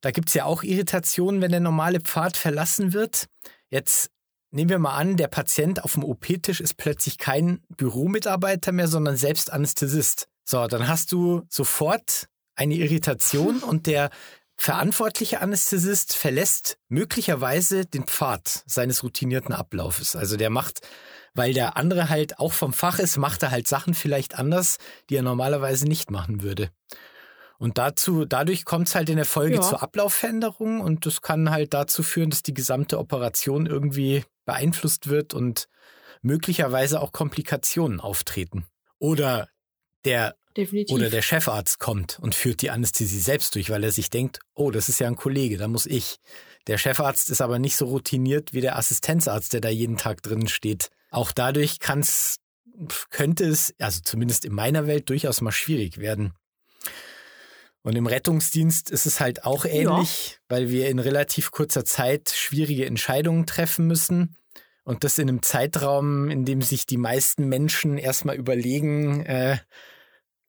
[0.00, 3.26] da gibt's ja auch Irritationen, wenn der normale Pfad verlassen wird.
[3.70, 4.10] Jetzt
[4.52, 9.16] nehmen wir mal an, der Patient auf dem OP-Tisch ist plötzlich kein Büromitarbeiter mehr, sondern
[9.16, 10.28] selbst Anästhesist.
[10.44, 14.10] So, dann hast du sofort eine Irritation und der
[14.56, 20.16] verantwortliche Anästhesist verlässt möglicherweise den Pfad seines routinierten Ablaufes.
[20.16, 20.80] Also der macht,
[21.34, 24.78] weil der andere halt auch vom Fach ist, macht er halt Sachen vielleicht anders,
[25.10, 26.70] die er normalerweise nicht machen würde.
[27.58, 29.60] Und dazu, dadurch kommt es halt in der Folge ja.
[29.62, 35.32] zur Ablaufveränderung und das kann halt dazu führen, dass die gesamte Operation irgendwie beeinflusst wird
[35.32, 35.68] und
[36.22, 38.66] möglicherweise auch Komplikationen auftreten.
[38.98, 39.48] Oder
[40.04, 40.94] der Definitiv.
[40.94, 44.70] Oder der Chefarzt kommt und führt die Anästhesie selbst durch, weil er sich denkt, oh,
[44.70, 46.16] das ist ja ein Kollege, da muss ich.
[46.66, 50.48] Der Chefarzt ist aber nicht so routiniert wie der Assistenzarzt, der da jeden Tag drin
[50.48, 50.90] steht.
[51.10, 52.38] Auch dadurch kann's,
[53.10, 56.32] könnte es, also zumindest in meiner Welt, durchaus mal schwierig werden.
[57.82, 60.36] Und im Rettungsdienst ist es halt auch ähnlich, ja.
[60.48, 64.36] weil wir in relativ kurzer Zeit schwierige Entscheidungen treffen müssen.
[64.82, 69.58] Und das in einem Zeitraum, in dem sich die meisten Menschen erstmal überlegen, äh,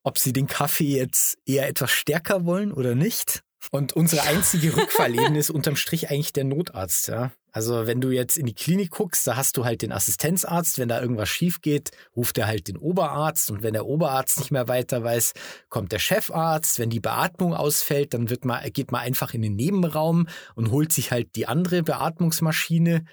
[0.08, 3.43] ob sie den Kaffee jetzt eher etwas stärker wollen oder nicht.
[3.72, 7.32] Und unsere einzige Rückfallebene ist unterm Strich eigentlich der Notarzt, ja.
[7.52, 10.80] Also wenn du jetzt in die Klinik guckst, da hast du halt den Assistenzarzt.
[10.80, 13.52] Wenn da irgendwas schief geht, ruft er halt den Oberarzt.
[13.52, 15.34] Und wenn der Oberarzt nicht mehr weiter weiß,
[15.67, 16.80] kommt der Chefarzt.
[16.80, 20.93] Wenn die Beatmung ausfällt, dann wird man, geht man einfach in den Nebenraum und holt
[20.93, 23.04] sich halt die andere Beatmungsmaschine.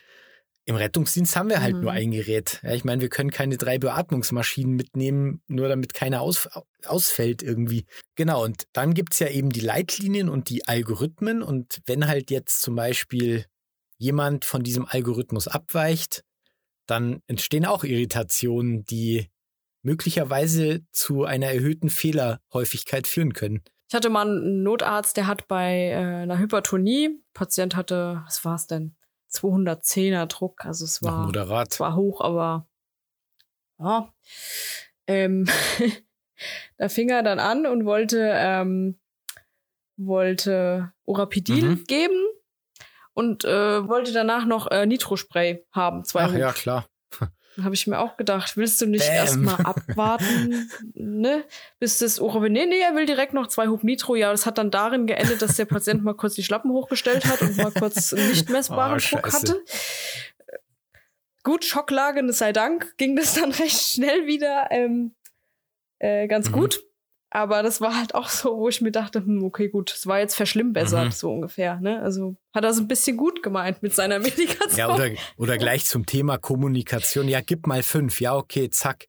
[0.67, 1.83] Im Rettungsdienst haben wir halt mhm.
[1.83, 2.61] nur ein Gerät.
[2.63, 6.49] Ja, ich meine, wir können keine drei Beatmungsmaschinen mitnehmen, nur damit keiner aus,
[6.87, 7.85] ausfällt irgendwie.
[8.15, 11.43] Genau, und dann gibt's ja eben die Leitlinien und die Algorithmen.
[11.43, 13.45] Und wenn halt jetzt zum Beispiel
[13.99, 16.25] jemand von diesem Algorithmus abweicht,
[16.87, 19.29] dann entstehen auch Irritationen, die
[19.83, 23.63] möglicherweise zu einer erhöhten Fehlerhäufigkeit führen können.
[23.89, 28.55] Ich hatte mal einen Notarzt, der hat bei äh, einer Hypertonie, Patient hatte, was war
[28.55, 28.97] es denn?
[29.35, 30.65] 210er Druck.
[30.65, 31.73] Also es war, moderat.
[31.73, 32.67] Es war hoch, aber
[33.79, 34.13] ja.
[35.07, 35.47] Ähm,
[36.79, 38.99] da fing er dann an und wollte, ähm,
[39.97, 41.85] wollte Orapidil mhm.
[41.85, 42.25] geben
[43.13, 46.05] und äh, wollte danach noch äh, Nitrospray haben.
[46.05, 46.39] Zwei Ach hoch.
[46.39, 46.87] ja, klar.
[47.63, 51.45] Habe ich mir auch gedacht, willst du nicht erstmal abwarten, ne?
[51.79, 52.53] Bis das Ohren.
[52.53, 54.17] Nee, nee, er will direkt noch zwei Hub Nitro.
[54.17, 57.43] Ja, das hat dann darin geendet, dass der Patient mal kurz die Schlappen hochgestellt hat
[57.43, 59.63] und mal kurz einen nicht messbaren oh, Druck hatte.
[61.45, 65.15] Gut, Schocklage, sei Dank, ging das dann recht schnell wieder ähm,
[65.99, 66.55] äh, ganz mhm.
[66.55, 66.81] gut.
[67.35, 70.21] Aber das war halt auch so, wo ich mir dachte, hm, okay, gut, es war
[70.21, 71.11] jetzt verschlimmbessert, mhm.
[71.11, 71.81] so ungefähr.
[71.81, 72.01] Ne?
[72.01, 74.79] Also hat er es ein bisschen gut gemeint mit seiner Medikation.
[74.79, 77.27] Ja, oder, oder gleich zum Thema Kommunikation.
[77.27, 78.21] Ja, gib mal fünf.
[78.21, 79.07] Ja, okay, zack.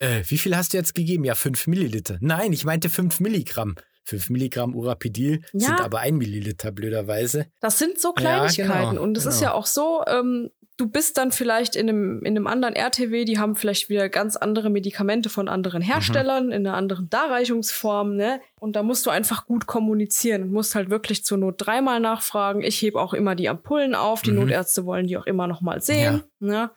[0.00, 1.24] Äh, wie viel hast du jetzt gegeben?
[1.24, 2.18] Ja, fünf Milliliter.
[2.20, 3.74] Nein, ich meinte fünf Milligramm.
[4.06, 5.66] 5 Milligramm Urapidil ja.
[5.68, 7.46] sind aber ein Milliliter, blöderweise.
[7.60, 8.70] Das sind so Kleinigkeiten.
[8.70, 9.34] Ja, genau, und es genau.
[9.34, 13.24] ist ja auch so, ähm, du bist dann vielleicht in einem, in einem anderen RTW,
[13.24, 15.86] die haben vielleicht wieder ganz andere Medikamente von anderen mhm.
[15.86, 16.52] Herstellern, mhm.
[16.52, 18.40] in einer anderen Darreichungsform, ne?
[18.60, 22.62] Und da musst du einfach gut kommunizieren und musst halt wirklich zur Not dreimal nachfragen.
[22.62, 24.40] Ich hebe auch immer die Ampullen auf, die mhm.
[24.40, 26.46] Notärzte wollen die auch immer noch mal sehen, ja.
[26.46, 26.70] ne?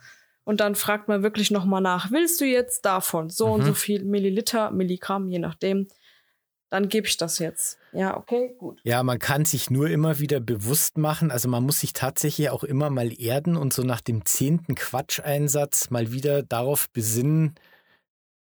[0.45, 3.53] Und dann fragt man wirklich noch mal nach, willst du jetzt davon so mhm.
[3.53, 5.87] und so viel Milliliter, Milligramm, je nachdem,
[6.69, 7.77] dann gebe ich das jetzt.
[7.91, 8.79] Ja, okay, gut.
[8.83, 12.63] Ja, man kann sich nur immer wieder bewusst machen, also man muss sich tatsächlich auch
[12.63, 17.55] immer mal erden und so nach dem zehnten Quatscheinsatz mal wieder darauf besinnen,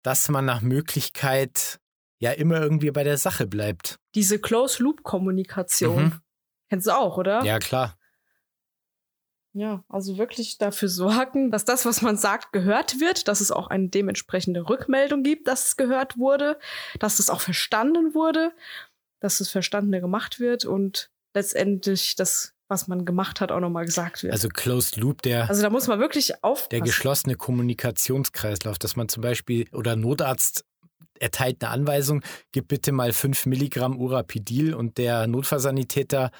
[0.02, 1.78] dass man nach Möglichkeit
[2.18, 3.98] ja immer irgendwie bei der Sache bleibt.
[4.14, 6.04] Diese Close-Loop-Kommunikation.
[6.04, 6.20] Mhm.
[6.68, 7.44] Kennst du auch, oder?
[7.44, 7.96] Ja, klar.
[9.56, 13.68] Ja, also wirklich dafür sorgen, dass das, was man sagt, gehört wird, dass es auch
[13.68, 16.58] eine dementsprechende Rückmeldung gibt, dass es gehört wurde,
[16.98, 18.52] dass es auch verstanden wurde,
[19.20, 24.22] dass das Verstandene gemacht wird und letztendlich das, was man gemacht hat, auch nochmal gesagt
[24.22, 24.34] wird.
[24.34, 25.48] Also Closed Loop, der.
[25.48, 26.68] Also da muss man wirklich auf.
[26.68, 30.66] Der geschlossene Kommunikationskreislauf, dass man zum Beispiel oder Notarzt
[31.18, 36.30] erteilt eine Anweisung, gib bitte mal fünf Milligramm Urapidil und der Notfallsanitäter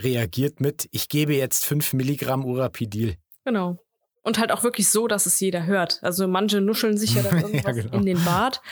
[0.00, 3.16] reagiert mit, ich gebe jetzt fünf Milligramm Urapidil.
[3.44, 3.78] Genau.
[4.22, 6.00] Und halt auch wirklich so, dass es jeder hört.
[6.02, 7.96] Also manche nuscheln sich ja dann irgendwas ja, genau.
[7.96, 8.60] in den Bart.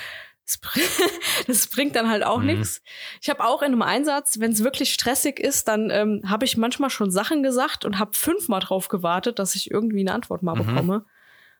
[1.46, 2.46] Das, bringt dann halt auch mhm.
[2.46, 2.82] nichts.
[3.22, 6.58] Ich habe auch in einem Einsatz, wenn es wirklich stressig ist, dann ähm, habe ich
[6.58, 10.54] manchmal schon Sachen gesagt und habe fünfmal drauf gewartet, dass ich irgendwie eine Antwort mal
[10.54, 10.66] mhm.
[10.66, 11.04] bekomme.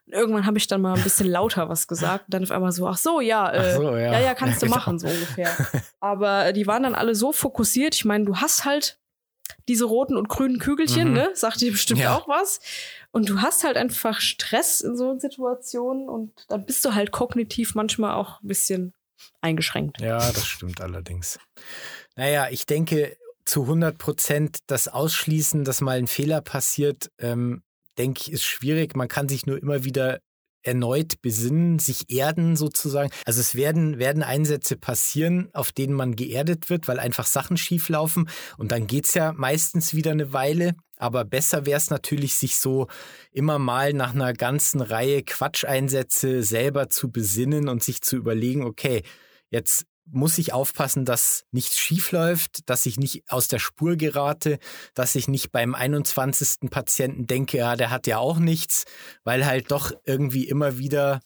[0.07, 2.73] Und irgendwann habe ich dann mal ein bisschen lauter was gesagt und dann auf einmal
[2.73, 4.13] so, ach so, ja, äh, ach so, ja.
[4.13, 5.51] ja, ja, kannst du machen, so ungefähr.
[6.01, 7.95] Aber äh, die waren dann alle so fokussiert.
[7.95, 8.99] Ich meine, du hast halt
[9.69, 11.15] diese roten und grünen Kügelchen, mhm.
[11.15, 11.31] ne?
[11.35, 12.17] Sagt dir bestimmt ja.
[12.17, 12.61] auch was.
[13.13, 17.75] Und du hast halt einfach Stress in so Situationen und dann bist du halt kognitiv
[17.75, 18.93] manchmal auch ein bisschen
[19.41, 20.01] eingeschränkt.
[20.01, 21.39] Ja, das stimmt allerdings.
[22.17, 27.63] Naja, ich denke zu 100 Prozent das Ausschließen, dass mal ein Fehler passiert, ähm,
[27.99, 28.97] denke ich, ist schwierig.
[28.97, 30.21] Man kann sich nur immer wieder
[30.65, 33.11] erneut besinnen, sich erden sozusagen.
[33.25, 38.29] Also es werden, werden Einsätze passieren, auf denen man geerdet wird, weil einfach Sachen schieflaufen
[38.59, 40.75] und dann geht's ja meistens wieder eine Weile.
[40.97, 42.87] Aber besser wäre es natürlich, sich so
[43.33, 49.03] immer mal nach einer ganzen Reihe Quatscheinsätze selber zu besinnen und sich zu überlegen, okay,
[49.51, 54.59] jetzt muss ich aufpassen, dass nichts schief läuft, dass ich nicht aus der Spur gerate,
[54.95, 56.71] dass ich nicht beim 21.
[56.71, 58.85] Patienten denke, ja, der hat ja auch nichts,
[59.25, 61.21] weil halt doch irgendwie immer wieder,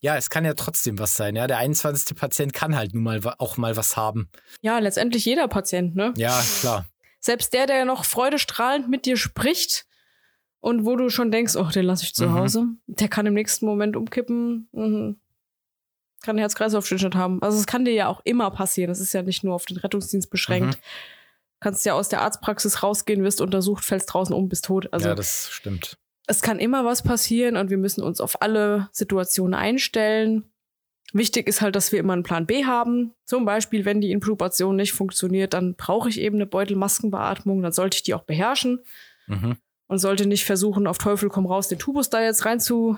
[0.00, 1.46] ja, es kann ja trotzdem was sein, ja.
[1.46, 2.16] Der 21.
[2.16, 4.30] Patient kann halt nun mal auch mal was haben.
[4.62, 6.14] Ja, letztendlich jeder Patient, ne?
[6.16, 6.86] Ja, klar.
[7.20, 9.84] Selbst der, der noch freudestrahlend mit dir spricht
[10.60, 12.32] und wo du schon denkst, oh, den lasse ich zu mhm.
[12.32, 14.68] Hause, der kann im nächsten Moment umkippen.
[14.72, 15.20] Mhm
[16.22, 17.42] kann Herz-Kreislauf-Stillstand haben.
[17.42, 18.88] Also es kann dir ja auch immer passieren.
[18.88, 20.76] Das ist ja nicht nur auf den Rettungsdienst beschränkt.
[20.76, 20.82] Mhm.
[21.60, 24.92] Kannst ja aus der Arztpraxis rausgehen, wirst untersucht, fällst draußen um, bist tot.
[24.92, 25.98] Also ja, das stimmt.
[26.26, 30.44] Es kann immer was passieren und wir müssen uns auf alle Situationen einstellen.
[31.12, 33.12] Wichtig ist halt, dass wir immer einen Plan B haben.
[33.24, 37.96] Zum Beispiel, wenn die Intubation nicht funktioniert, dann brauche ich eben eine Beutelmaskenbeatmung, dann sollte
[37.96, 38.84] ich die auch beherrschen.
[39.26, 39.56] Mhm.
[39.88, 42.96] Und sollte nicht versuchen, auf Teufel komm raus, den Tubus da jetzt rein zu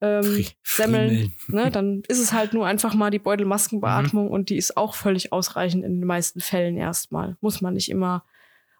[0.00, 1.34] ähm, semmeln.
[1.48, 1.70] Ne?
[1.72, 4.30] Dann ist es halt nur einfach mal die Beutelmaskenbeatmung mhm.
[4.30, 7.36] und die ist auch völlig ausreichend in den meisten Fällen erstmal.
[7.40, 8.24] Muss man nicht immer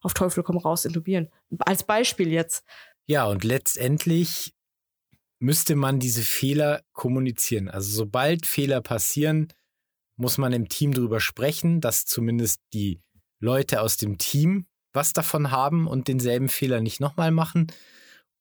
[0.02, 1.28] auf Teufel komm raus intubieren.
[1.58, 2.64] Als Beispiel jetzt.
[3.06, 4.54] Ja, und letztendlich
[5.38, 7.68] müsste man diese Fehler kommunizieren.
[7.68, 9.48] Also sobald Fehler passieren,
[10.16, 13.02] muss man im Team darüber sprechen, dass zumindest die
[13.38, 17.66] Leute aus dem Team was davon haben und denselben Fehler nicht nochmal machen.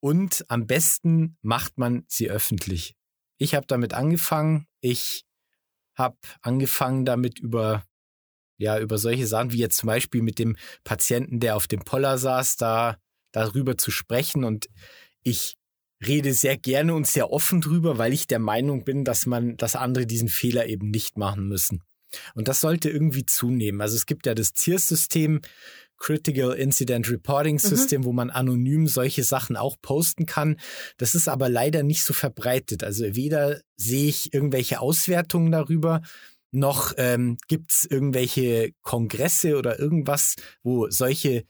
[0.06, 2.94] Und am besten macht man sie öffentlich.
[3.40, 4.68] Ich habe damit angefangen.
[4.80, 5.26] Ich
[5.98, 7.84] habe angefangen damit über
[8.60, 12.20] ja über solche Sachen wie jetzt zum Beispiel mit dem Patienten, der auf dem Poller
[12.20, 13.00] saß, da
[13.32, 14.44] darüber zu sprechen.
[14.44, 14.68] Und
[15.24, 15.56] ich
[16.06, 19.76] rede sehr gerne und sehr offen drüber, weil ich der Meinung bin, dass man, dass
[19.76, 21.82] andere diesen Fehler eben nicht machen müssen.
[22.36, 23.82] Und das sollte irgendwie zunehmen.
[23.82, 25.42] Also es gibt ja das CIRS-System,
[26.06, 27.60] Critical Incident Reporting mhm.
[27.60, 28.06] System, mhm.
[28.06, 30.58] wo man anonym solche Sachen auch posten kann.
[30.98, 32.84] Das ist aber leider nicht so verbreitet.
[32.84, 36.04] Also weder sehe ich irgendwelche Auswertungen darüber,
[36.52, 41.44] noch ähm, gibt es irgendwelche Kongresse oder irgendwas, wo solche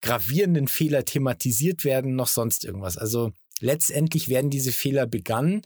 [0.00, 2.98] gravierenden Fehler thematisiert werden, noch sonst irgendwas.
[2.98, 5.62] Also letztendlich werden diese Fehler begangen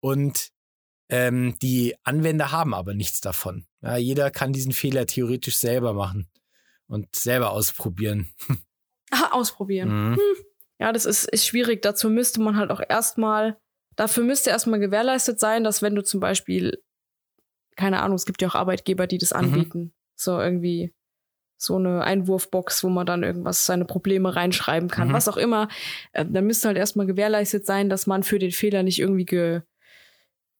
[0.00, 0.48] und
[1.10, 3.66] ähm, die Anwender haben aber nichts davon.
[3.82, 6.30] Ja, jeder kann diesen Fehler theoretisch selber machen
[6.88, 8.26] und selber ausprobieren.
[9.10, 10.10] Ah, ausprobieren.
[10.10, 10.14] Mhm.
[10.14, 10.44] Hm.
[10.80, 11.82] Ja, das ist, ist schwierig.
[11.82, 13.56] Dazu müsste man halt auch erstmal,
[13.94, 16.82] dafür müsste erstmal gewährleistet sein, dass wenn du zum Beispiel,
[17.76, 19.38] keine Ahnung, es gibt ja auch Arbeitgeber, die das mhm.
[19.38, 19.78] anbieten.
[19.78, 19.92] Mhm.
[20.16, 20.92] So irgendwie
[21.56, 25.12] so eine Einwurfbox, wo man dann irgendwas, seine Probleme reinschreiben kann, mhm.
[25.12, 25.68] was auch immer.
[26.12, 29.62] Äh, dann müsste halt erstmal gewährleistet sein, dass man für den Fehler nicht irgendwie ge,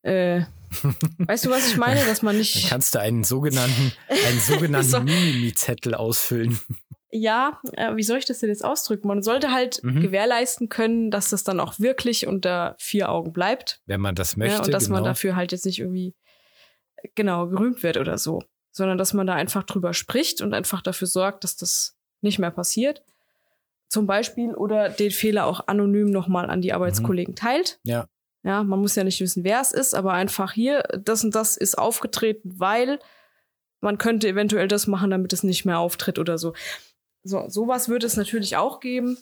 [0.04, 0.42] äh,
[1.18, 2.04] weißt du, was ich meine?
[2.04, 2.56] Dass man nicht.
[2.56, 5.00] Dann kannst du einen sogenannten, einen sogenannten so.
[5.00, 6.58] Minimi-Zettel ausfüllen.
[7.10, 9.06] Ja, äh, wie soll ich das denn jetzt ausdrücken?
[9.06, 10.00] Man sollte halt mhm.
[10.00, 13.80] gewährleisten können, dass das dann auch wirklich unter vier Augen bleibt.
[13.86, 14.56] Wenn man das möchte.
[14.56, 14.96] Ja, und dass genau.
[14.96, 16.14] man dafür halt jetzt nicht irgendwie
[17.14, 18.42] genau gerühmt wird oder so
[18.74, 22.50] sondern dass man da einfach drüber spricht und einfach dafür sorgt, dass das nicht mehr
[22.50, 23.04] passiert.
[23.88, 27.36] Zum Beispiel oder den Fehler auch anonym nochmal an die Arbeitskollegen mhm.
[27.36, 27.78] teilt.
[27.84, 28.08] Ja.
[28.44, 31.56] Ja, man muss ja nicht wissen, wer es ist, aber einfach hier, das und das
[31.56, 32.98] ist aufgetreten, weil
[33.80, 36.54] man könnte eventuell das machen, damit es nicht mehr auftritt oder so.
[37.22, 39.16] So, sowas würde es natürlich auch geben.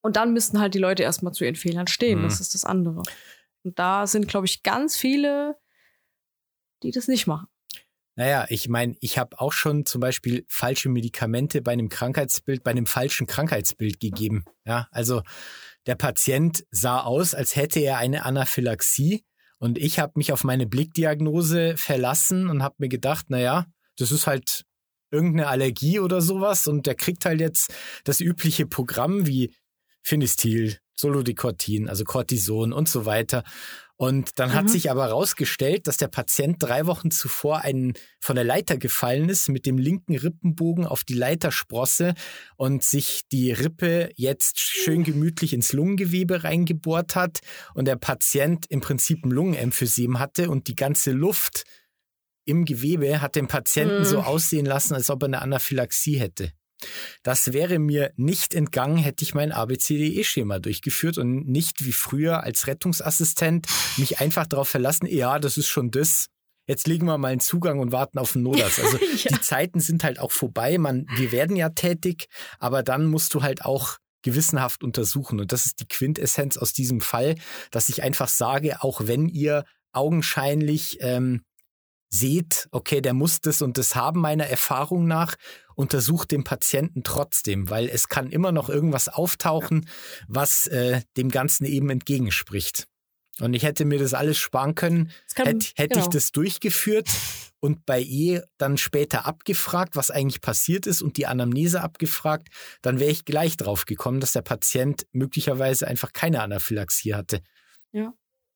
[0.00, 2.20] Und dann müssten halt die Leute erstmal zu ihren Fehlern stehen.
[2.20, 2.24] Mhm.
[2.24, 3.02] Das ist das andere.
[3.62, 5.56] Und da sind, glaube ich, ganz viele,
[6.82, 7.48] die das nicht machen.
[8.16, 12.70] Naja, ich meine, ich habe auch schon zum Beispiel falsche Medikamente bei einem Krankheitsbild, bei
[12.70, 14.44] einem falschen Krankheitsbild gegeben.
[14.64, 15.22] Ja, also
[15.86, 19.24] der Patient sah aus, als hätte er eine Anaphylaxie.
[19.58, 23.66] Und ich habe mich auf meine Blickdiagnose verlassen und habe mir gedacht, naja,
[23.96, 24.64] das ist halt
[25.10, 26.66] irgendeine Allergie oder sowas.
[26.66, 27.72] Und der kriegt halt jetzt
[28.04, 29.54] das übliche Programm wie
[30.02, 33.44] Finistil, Solodikortin, also Cortison und so weiter.
[33.96, 34.54] Und dann mhm.
[34.54, 39.28] hat sich aber herausgestellt, dass der Patient drei Wochen zuvor einen, von der Leiter gefallen
[39.28, 42.14] ist mit dem linken Rippenbogen auf die Leitersprosse
[42.56, 47.38] und sich die Rippe jetzt schön gemütlich ins Lungengewebe reingebohrt hat
[47.74, 51.62] und der Patient im Prinzip ein Lungenemphysem hatte und die ganze Luft
[52.46, 54.04] im Gewebe hat den Patienten mhm.
[54.04, 56.52] so aussehen lassen, als ob er eine Anaphylaxie hätte.
[57.22, 62.66] Das wäre mir nicht entgangen, hätte ich mein ABCDE-Schema durchgeführt und nicht wie früher als
[62.66, 66.26] Rettungsassistent mich einfach darauf verlassen, ja, das ist schon das.
[66.66, 68.80] Jetzt legen wir mal einen Zugang und warten auf einen Notarzt.
[68.80, 69.36] Also ja.
[69.36, 70.78] die Zeiten sind halt auch vorbei.
[70.78, 72.26] Man, wir werden ja tätig,
[72.58, 75.40] aber dann musst du halt auch gewissenhaft untersuchen.
[75.40, 77.34] Und das ist die Quintessenz aus diesem Fall,
[77.70, 81.42] dass ich einfach sage, auch wenn ihr augenscheinlich ähm,
[82.14, 85.34] seht, okay, der muss das und das haben meiner Erfahrung nach,
[85.74, 89.88] untersucht den Patienten trotzdem, weil es kann immer noch irgendwas auftauchen,
[90.28, 92.86] was äh, dem Ganzen eben entgegenspricht.
[93.40, 96.04] Und ich hätte mir das alles sparen können, kann, hätte, hätte genau.
[96.04, 97.10] ich das durchgeführt
[97.58, 102.48] und bei E dann später abgefragt, was eigentlich passiert ist und die Anamnese abgefragt,
[102.80, 107.40] dann wäre ich gleich drauf gekommen, dass der Patient möglicherweise einfach keine Anaphylaxie hatte.
[107.90, 108.12] Ja.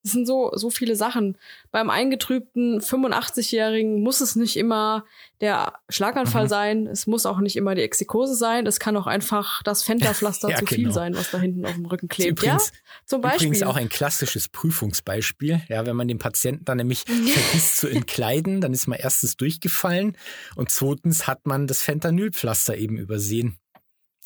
[0.09, 1.37] Das sind so, so viele Sachen.
[1.71, 5.05] Beim eingetrübten 85-Jährigen muss es nicht immer
[5.43, 6.49] der Schlaganfall mhm.
[6.49, 6.87] sein.
[6.87, 8.67] Es muss auch nicht immer die Exikose sein.
[8.67, 10.93] Es kann auch einfach das Fenterpflaster ja, zu viel genau.
[10.93, 12.31] sein, was da hinten auf dem Rücken klebt.
[12.31, 13.49] Übrigens, ja, zum Beispiel.
[13.49, 15.61] Übrigens auch ein klassisches Prüfungsbeispiel.
[15.69, 20.17] Ja, wenn man den Patienten dann nämlich vergisst zu entkleiden, dann ist man erstens durchgefallen
[20.57, 23.59] und zweitens hat man das Fentanylpflaster eben übersehen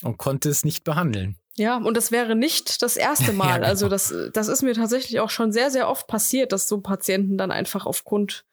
[0.04, 1.38] und konnte es nicht behandeln.
[1.56, 3.48] Ja, und das wäre nicht das erste Mal.
[3.48, 3.68] ja, genau.
[3.68, 7.36] Also das, das ist mir tatsächlich auch schon sehr, sehr oft passiert, dass so Patienten
[7.36, 8.44] dann einfach aufgrund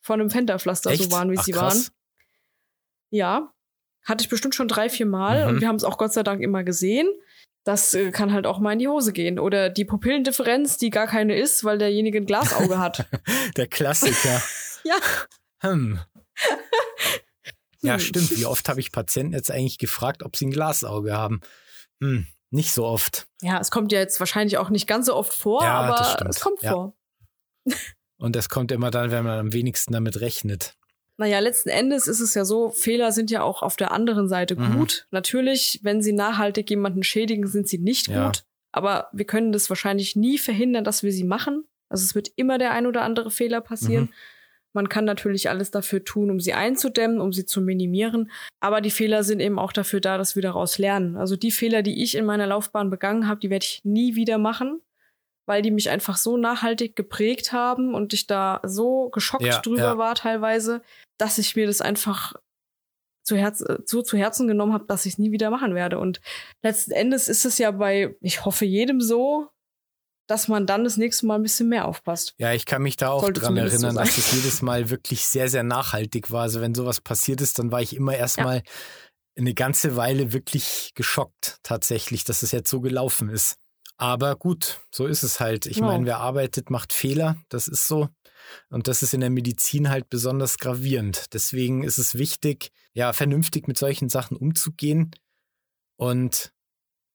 [0.00, 1.04] von einem Fenterpflaster Echt?
[1.04, 1.74] so waren, wie Ach, sie krass.
[1.74, 1.94] waren.
[3.10, 3.52] Ja,
[4.04, 5.48] hatte ich bestimmt schon drei, vier Mal mhm.
[5.48, 7.08] und wir haben es auch Gott sei Dank immer gesehen.
[7.64, 9.40] Das äh, kann halt auch mal in die Hose gehen.
[9.40, 13.06] Oder die Pupillendifferenz, die gar keine ist, weil derjenige ein Glasauge hat.
[13.56, 14.40] Der Klassiker.
[14.84, 14.94] ja.
[15.62, 15.98] Hm.
[17.80, 18.00] Ja, hm.
[18.00, 18.36] stimmt.
[18.36, 21.40] Wie oft habe ich Patienten jetzt eigentlich gefragt, ob sie ein Glasauge haben?
[22.00, 22.28] Hm.
[22.56, 23.28] Nicht so oft.
[23.42, 26.40] Ja, es kommt ja jetzt wahrscheinlich auch nicht ganz so oft vor, ja, aber es
[26.40, 26.72] kommt ja.
[26.72, 26.96] vor.
[28.16, 30.74] Und es kommt immer dann, wenn man am wenigsten damit rechnet.
[31.18, 34.56] Naja, letzten Endes ist es ja so, Fehler sind ja auch auf der anderen Seite
[34.56, 34.78] mhm.
[34.78, 35.06] gut.
[35.10, 38.28] Natürlich, wenn sie nachhaltig jemanden schädigen, sind sie nicht ja.
[38.28, 38.44] gut.
[38.72, 41.64] Aber wir können das wahrscheinlich nie verhindern, dass wir sie machen.
[41.90, 44.04] Also es wird immer der ein oder andere Fehler passieren.
[44.04, 44.12] Mhm.
[44.76, 48.30] Man kann natürlich alles dafür tun, um sie einzudämmen, um sie zu minimieren.
[48.60, 51.16] Aber die Fehler sind eben auch dafür da, dass wir daraus lernen.
[51.16, 54.36] Also die Fehler, die ich in meiner Laufbahn begangen habe, die werde ich nie wieder
[54.36, 54.82] machen,
[55.46, 59.80] weil die mich einfach so nachhaltig geprägt haben und ich da so geschockt ja, drüber
[59.80, 59.98] ja.
[59.98, 60.82] war teilweise,
[61.16, 62.34] dass ich mir das einfach
[63.22, 65.98] zu, Herz, so zu Herzen genommen habe, dass ich es nie wieder machen werde.
[65.98, 66.20] Und
[66.62, 69.48] letzten Endes ist es ja bei, ich hoffe, jedem so,
[70.26, 72.34] dass man dann das nächste Mal ein bisschen mehr aufpasst.
[72.38, 75.24] Ja, ich kann mich da auch Sollte dran erinnern, so dass es jedes Mal wirklich
[75.26, 76.42] sehr, sehr nachhaltig war.
[76.42, 78.62] Also wenn sowas passiert ist, dann war ich immer erstmal ja.
[79.36, 83.56] eine ganze Weile wirklich geschockt tatsächlich, dass es jetzt so gelaufen ist.
[83.98, 85.66] Aber gut, so ist es halt.
[85.66, 85.86] Ich ja.
[85.86, 87.36] meine, wer arbeitet, macht Fehler.
[87.48, 88.08] Das ist so.
[88.68, 91.32] Und das ist in der Medizin halt besonders gravierend.
[91.32, 95.10] Deswegen ist es wichtig, ja, vernünftig mit solchen Sachen umzugehen
[95.96, 96.52] und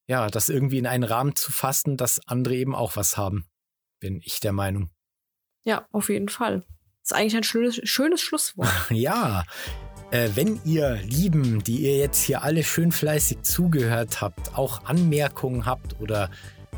[0.07, 3.47] ja, das irgendwie in einen Rahmen zu fassen, dass andere eben auch was haben,
[3.99, 4.89] bin ich der Meinung.
[5.63, 6.65] Ja, auf jeden Fall.
[7.01, 8.69] Das ist eigentlich ein schönes, schönes Schlusswort.
[8.89, 9.43] ja.
[10.11, 15.65] Äh, wenn ihr Lieben, die ihr jetzt hier alle schön fleißig zugehört habt, auch Anmerkungen
[15.65, 16.29] habt oder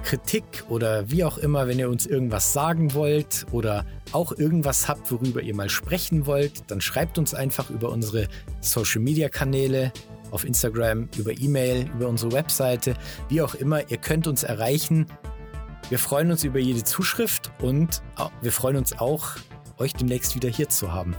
[0.04, 5.12] Kritik oder wie auch immer, wenn ihr uns irgendwas sagen wollt oder auch irgendwas habt,
[5.12, 8.28] worüber ihr mal sprechen wollt, dann schreibt uns einfach über unsere
[8.62, 9.92] Social-Media-Kanäle
[10.34, 12.96] auf Instagram, über E-Mail, über unsere Webseite,
[13.30, 13.90] wie auch immer.
[13.90, 15.06] Ihr könnt uns erreichen.
[15.90, 18.02] Wir freuen uns über jede Zuschrift und
[18.42, 19.28] wir freuen uns auch,
[19.78, 21.16] euch demnächst wieder hier zu haben.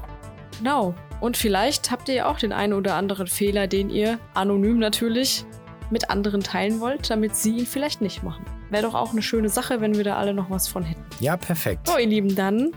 [0.58, 0.94] Genau.
[1.20, 5.44] Und vielleicht habt ihr ja auch den einen oder anderen Fehler, den ihr anonym natürlich
[5.90, 8.44] mit anderen teilen wollt, damit sie ihn vielleicht nicht machen.
[8.70, 11.04] Wäre doch auch eine schöne Sache, wenn wir da alle noch was von hätten.
[11.20, 11.86] Ja, perfekt.
[11.86, 12.72] So, ihr Lieben, dann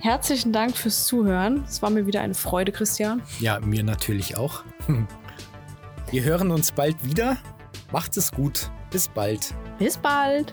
[0.00, 1.64] Herzlichen Dank fürs Zuhören.
[1.66, 3.20] Es war mir wieder eine Freude, Christian.
[3.40, 4.62] Ja, mir natürlich auch.
[6.10, 7.36] Wir hören uns bald wieder.
[7.92, 8.70] Macht es gut.
[8.90, 9.54] Bis bald.
[9.78, 10.52] Bis bald.